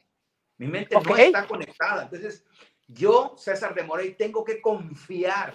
[0.58, 2.02] Mi mente no está conectada.
[2.04, 2.44] Entonces,
[2.88, 5.54] yo, César de Morey, tengo que confiar,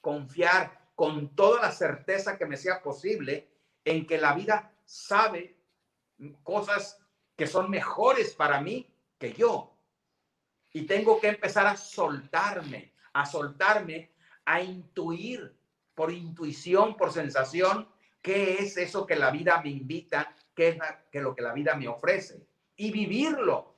[0.00, 3.48] confiar con toda la certeza que me sea posible
[3.84, 5.56] en que la vida sabe
[6.42, 6.98] cosas
[7.36, 9.76] que son mejores para mí que yo.
[10.72, 14.12] Y tengo que empezar a soltarme, a soltarme,
[14.44, 15.54] a intuir
[15.94, 17.88] por intuición, por sensación,
[18.20, 21.52] qué es eso que la vida me invita, qué es la- que lo que la
[21.52, 22.46] vida me ofrece.
[22.76, 23.71] Y vivirlo.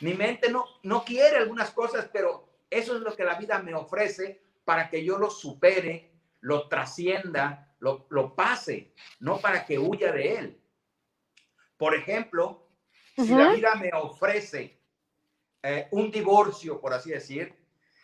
[0.00, 3.74] Mi mente no, no quiere algunas cosas, pero eso es lo que la vida me
[3.74, 10.12] ofrece para que yo lo supere, lo trascienda, lo, lo pase, no para que huya
[10.12, 10.60] de él.
[11.76, 12.68] Por ejemplo,
[13.16, 14.78] si la vida me ofrece
[15.62, 17.54] eh, un divorcio, por así decir,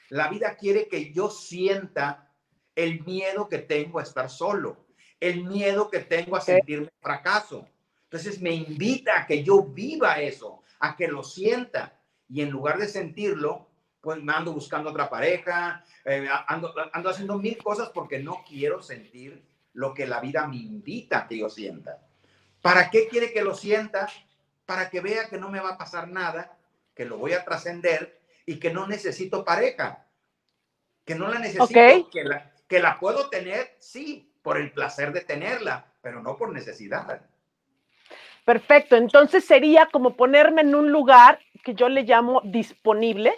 [0.08, 2.30] la vida quiere que yo sienta
[2.74, 4.86] el miedo que tengo a estar solo,
[5.20, 7.68] el miedo que tengo a sentirme fracaso.
[8.04, 11.94] Entonces me invita a que yo viva eso, a que lo sienta.
[12.28, 13.68] Y en lugar de sentirlo,
[14.00, 18.82] pues me ando buscando otra pareja, eh, ando, ando haciendo mil cosas porque no quiero
[18.82, 21.98] sentir lo que la vida me invita a que yo sienta.
[22.60, 24.08] ¿Para qué quiere que lo sienta?
[24.66, 26.58] Para que vea que no me va a pasar nada,
[26.94, 30.06] que lo voy a trascender y que no necesito pareja,
[31.04, 32.10] que no la necesito, Ok.
[32.10, 36.52] que, la, que la puedo tener, sí, por el placer de tenerla, pero no por
[36.52, 37.22] necesidad.
[38.44, 38.96] Perfecto.
[38.96, 43.34] Entonces sería como ponerme en un lugar que yo le llamo disponible,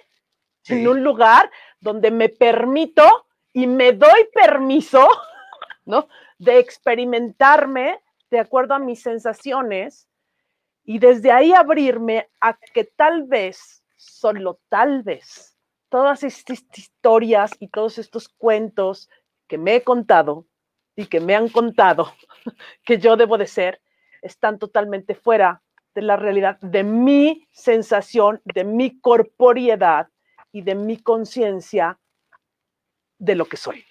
[0.63, 0.75] Sí.
[0.75, 5.07] en un lugar donde me permito y me doy permiso,
[5.85, 6.09] ¿no?
[6.39, 8.01] de experimentarme
[8.31, 10.09] de acuerdo a mis sensaciones
[10.85, 15.57] y desde ahí abrirme a que tal vez, solo tal vez,
[15.91, 19.09] todas estas historias y todos estos cuentos
[19.47, 20.47] que me he contado
[20.97, 22.13] y que me han contado
[22.85, 23.81] que yo debo de ser,
[24.25, 25.63] están totalmente fuera
[25.95, 30.09] de la realidad, de mi sensación, de mi corporiedad
[30.51, 31.99] y de mi conciencia
[33.19, 33.85] de lo que soy.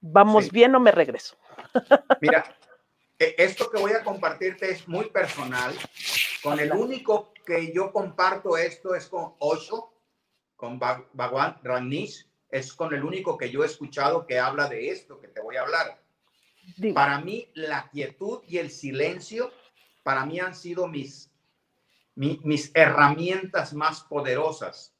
[0.00, 1.36] ¿Vamos bien o me regreso?
[2.20, 2.44] Mira,
[3.18, 5.74] e, esto que voy a compartirte es muy personal.
[6.42, 9.92] Con el único que yo comparto esto es con Osho,
[10.54, 12.26] con Bhagwan Ranish.
[12.48, 15.56] Es con el único que yo he escuchado que habla de esto que te voy
[15.56, 16.00] a hablar.
[16.94, 19.52] Para mí, la quietud y el silencio,
[20.06, 21.32] para mí han sido mis,
[22.14, 24.94] mis herramientas más poderosas.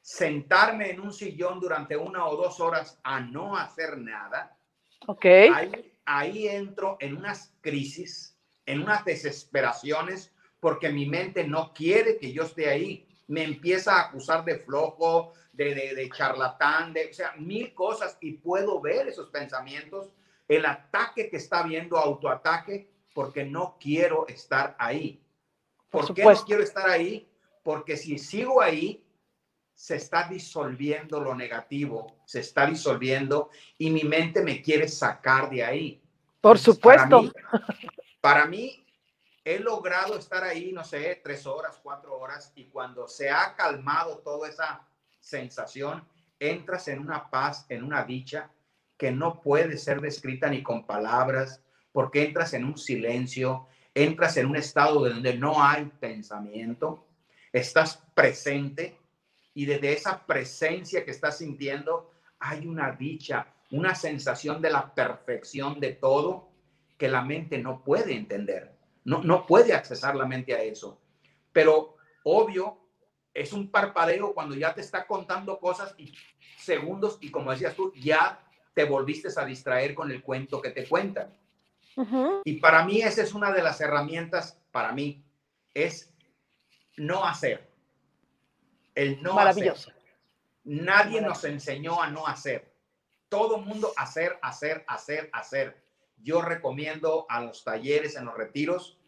[0.00, 4.56] Sentarme en un sillón durante una o dos horas a no hacer nada.
[5.08, 5.24] Ok.
[5.24, 12.32] Ahí, ahí entro en unas crisis, en unas desesperaciones, porque mi mente no quiere que
[12.32, 13.08] yo esté ahí.
[13.26, 18.16] Me empieza a acusar de flojo, de, de, de charlatán, de, o sea, mil cosas
[18.20, 20.12] y puedo ver esos pensamientos
[20.48, 25.22] el ataque que está viendo, autoataque, porque no quiero estar ahí.
[25.88, 27.26] ¿Por, qué no quiero estar ahí?
[27.62, 29.02] Porque si sigo ahí,
[29.72, 35.64] se está disolviendo lo negativo, se está disolviendo y mi mente me quiere sacar de
[35.64, 36.02] ahí.
[36.40, 37.32] Por supuesto.
[38.20, 38.84] Para mí,
[39.44, 44.18] he logrado estar ahí, no sé, tres horas, cuatro horas, y cuando se ha calmado
[44.18, 44.86] toda esa
[45.20, 46.06] sensación,
[46.38, 48.50] entras en una paz, en una dicha
[48.96, 51.63] que no puede ser descrita ni con palabras,
[51.94, 57.06] porque entras en un silencio, entras en un estado donde no hay pensamiento,
[57.52, 58.98] estás presente
[59.54, 65.78] y desde esa presencia que estás sintiendo hay una dicha, una sensación de la perfección
[65.78, 66.48] de todo
[66.98, 71.00] que la mente no puede entender, no, no puede accesar la mente a eso.
[71.52, 72.76] Pero obvio,
[73.32, 76.12] es un parpadeo cuando ya te está contando cosas y
[76.58, 80.88] segundos y como decías tú, ya te volviste a distraer con el cuento que te
[80.88, 81.32] cuentan.
[82.44, 85.24] Y para mí esa es una de las herramientas, para mí,
[85.72, 86.12] es
[86.96, 87.70] no hacer.
[88.94, 89.92] El no Maravilloso.
[90.64, 92.72] Nadie nos enseñó a no hacer.
[93.28, 95.82] Todo mundo hacer, hacer, hacer, hacer.
[96.18, 98.98] Yo recomiendo a los talleres, en los retiros,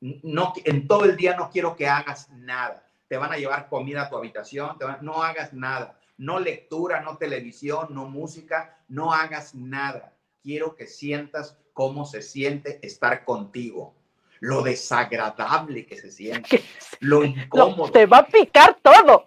[0.00, 2.88] no, en todo el día no quiero que hagas nada.
[3.08, 7.88] Te van a llevar comida a tu habitación, no hagas nada no lectura, no televisión,
[7.90, 10.14] no música, no hagas nada.
[10.40, 13.94] Quiero que sientas cómo se siente estar contigo,
[14.40, 16.62] lo desagradable que se siente,
[17.00, 17.92] lo incómodo.
[17.92, 19.26] te va a picar todo.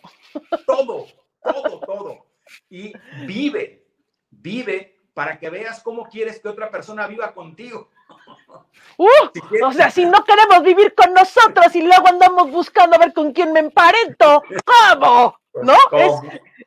[0.65, 1.07] Todo,
[1.41, 2.25] todo, todo.
[2.69, 2.93] Y
[3.25, 3.85] vive,
[4.29, 7.89] vive para que veas cómo quieres que otra persona viva contigo.
[8.97, 13.13] Uh, o sea, si no queremos vivir con nosotros y luego andamos buscando a ver
[13.13, 15.39] con quién me emparento, ¿cómo?
[15.63, 15.77] ¿No?
[15.93, 16.13] Es,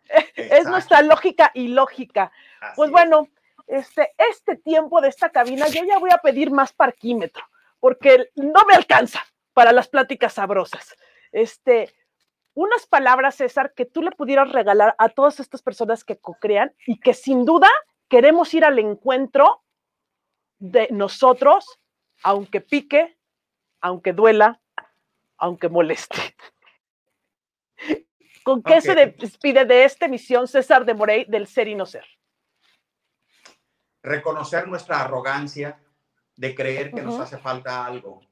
[0.35, 2.33] es, nuestra lógica y lógica.
[2.75, 3.29] pues bueno,
[3.69, 7.45] este, este tiempo de esta cabina, yo ya voy a pedir más parquímetro,
[7.81, 10.97] porque no me alcanza para las pláticas sabrosas.
[11.33, 11.95] Este,
[12.55, 16.99] unas palabras, César, que tú le pudieras regalar a todas estas personas que co-crean y
[16.99, 17.69] que sin duda
[18.09, 19.63] queremos ir al encuentro
[20.59, 21.79] de nosotros,
[22.23, 23.17] aunque pique,
[23.81, 24.61] aunque duela,
[25.37, 26.19] aunque moleste.
[28.43, 32.07] ¿Con qué se despide de esta emisión César de Morey del ser y no ser?
[34.09, 35.79] Reconocer nuestra arrogancia
[36.35, 38.23] de creer que nos hace falta algo,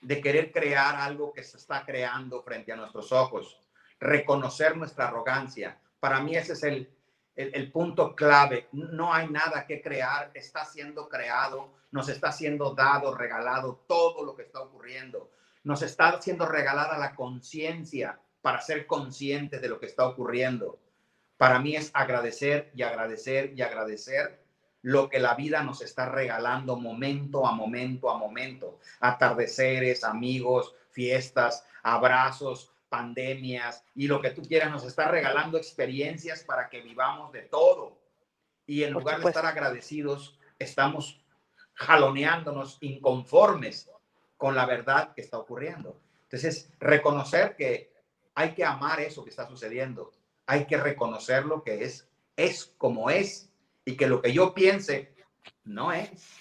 [0.00, 3.60] de querer crear algo que se está creando frente a nuestros ojos.
[3.98, 5.78] Reconocer nuestra arrogancia.
[6.00, 6.90] Para mí ese es el,
[7.36, 8.68] el, punto clave.
[8.72, 14.34] No hay nada que crear, está siendo creado, nos está siendo dado, regalado todo lo
[14.34, 15.32] que está ocurriendo.
[15.64, 20.80] Nos está siendo regalada la conciencia para ser conscientes de lo que está ocurriendo.
[21.36, 24.39] Para mí es agradecer y agradecer y agradecer
[24.82, 28.78] lo que la vida nos está regalando momento a momento a momento.
[29.00, 36.68] Atardeceres, amigos, fiestas, abrazos, pandemias y lo que tú quieras nos está regalando experiencias para
[36.68, 37.98] que vivamos de todo.
[38.66, 41.20] Y en lugar de estar agradecidos, estamos
[41.74, 43.90] jaloneándonos inconformes
[44.36, 45.98] con la verdad que está ocurriendo.
[46.24, 47.92] Entonces, reconocer que
[48.34, 50.12] hay que amar eso que está sucediendo.
[50.46, 53.49] Hay que reconocer lo que es, es como es
[53.84, 55.14] y que lo que yo piense
[55.64, 56.40] no es.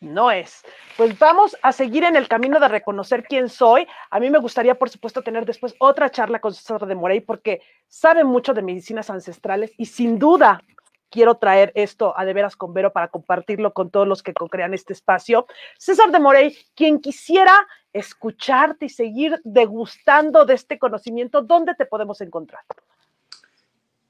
[0.00, 0.62] No es.
[0.96, 3.86] Pues vamos a seguir en el camino de reconocer quién soy.
[4.10, 7.60] A mí me gustaría, por supuesto, tener después otra charla con César de Morey porque
[7.86, 10.62] sabe mucho de medicinas ancestrales y sin duda
[11.10, 14.72] quiero traer esto a de veras con Vero para compartirlo con todos los que co-crean
[14.72, 15.46] este espacio.
[15.76, 22.20] César de Morey, quien quisiera escucharte y seguir degustando de este conocimiento, ¿dónde te podemos
[22.20, 22.62] encontrar?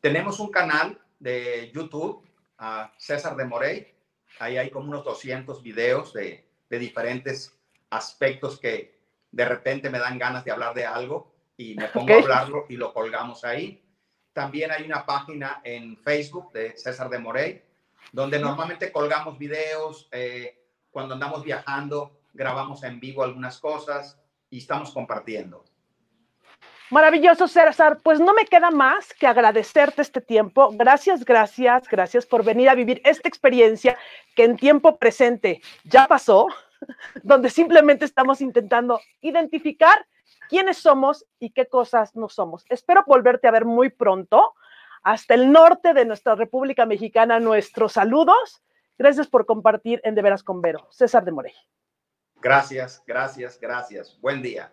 [0.01, 2.23] Tenemos un canal de YouTube,
[2.61, 3.95] a César de Morey.
[4.39, 7.59] Ahí hay como unos 200 videos de, de diferentes
[7.89, 9.01] aspectos que
[9.33, 12.77] de repente me dan ganas de hablar de algo y me pongo a hablarlo y
[12.77, 13.83] lo colgamos ahí.
[14.33, 17.63] También hay una página en Facebook de César de Morey,
[18.13, 24.93] donde normalmente colgamos videos, eh, cuando andamos viajando, grabamos en vivo algunas cosas y estamos
[24.93, 25.65] compartiendo.
[26.91, 28.01] Maravilloso, César.
[28.03, 30.71] Pues no me queda más que agradecerte este tiempo.
[30.73, 33.97] Gracias, gracias, gracias por venir a vivir esta experiencia
[34.35, 36.49] que en tiempo presente ya pasó,
[37.23, 40.05] donde simplemente estamos intentando identificar
[40.49, 42.65] quiénes somos y qué cosas no somos.
[42.69, 44.55] Espero volverte a ver muy pronto.
[45.03, 48.63] Hasta el norte de nuestra República Mexicana, nuestros saludos.
[48.99, 50.89] Gracias por compartir en De Veras con Vero.
[50.91, 51.55] César de Morey.
[52.43, 54.19] Gracias, gracias, gracias.
[54.21, 54.73] Buen día.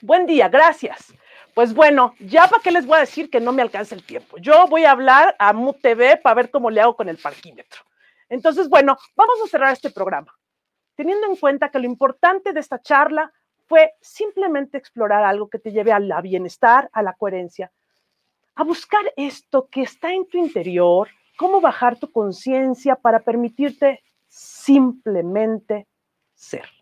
[0.00, 1.12] Buen día, gracias.
[1.54, 4.38] Pues bueno, ya para qué les voy a decir que no me alcanza el tiempo.
[4.38, 7.82] Yo voy a hablar a MUTV para ver cómo le hago con el parquímetro.
[8.28, 10.32] Entonces, bueno, vamos a cerrar este programa,
[10.94, 13.32] teniendo en cuenta que lo importante de esta charla
[13.66, 17.72] fue simplemente explorar algo que te lleve al bienestar, a la coherencia,
[18.54, 25.88] a buscar esto que está en tu interior, cómo bajar tu conciencia para permitirte simplemente
[26.34, 26.77] ser.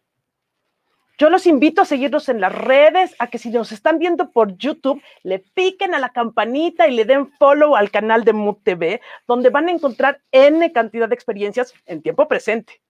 [1.19, 4.59] Yo los invito a seguirnos en las redes, a que si nos están viendo por
[4.59, 9.01] YouTube, le piquen a la campanita y le den follow al canal de Mood TV,
[9.27, 12.83] donde van a encontrar N cantidad de experiencias en tiempo presente.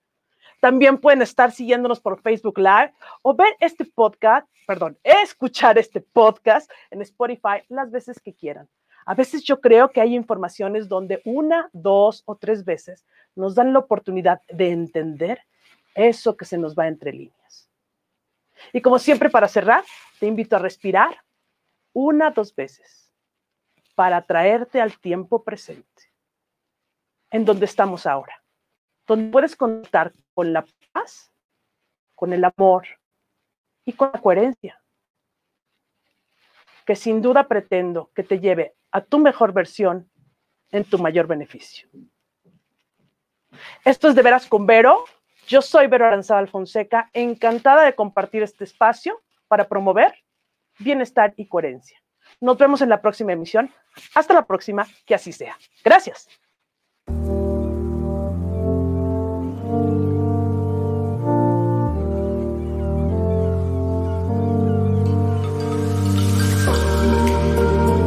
[0.61, 6.69] También pueden estar siguiéndonos por Facebook Live o ver este podcast, perdón, escuchar este podcast
[6.91, 8.69] en Spotify las veces que quieran.
[9.05, 13.07] A veces yo creo que hay informaciones donde una, dos o tres veces
[13.37, 15.43] nos dan la oportunidad de entender
[15.95, 17.71] eso que se nos va entre líneas.
[18.73, 19.85] Y como siempre, para cerrar,
[20.19, 21.23] te invito a respirar
[21.93, 23.13] una, dos veces
[23.95, 26.13] para traerte al tiempo presente,
[27.31, 28.43] en donde estamos ahora
[29.07, 31.33] donde puedes contar con la paz,
[32.15, 32.87] con el amor
[33.85, 34.83] y con la coherencia,
[36.85, 40.11] que sin duda pretendo que te lleve a tu mejor versión
[40.71, 41.89] en tu mayor beneficio.
[43.85, 45.05] Esto es de veras con Vero.
[45.47, 50.13] Yo soy Vero Aranzada Fonseca, encantada de compartir este espacio para promover
[50.79, 52.01] bienestar y coherencia.
[52.41, 53.73] Nos vemos en la próxima emisión.
[54.15, 55.57] Hasta la próxima, que así sea.
[55.85, 56.29] Gracias.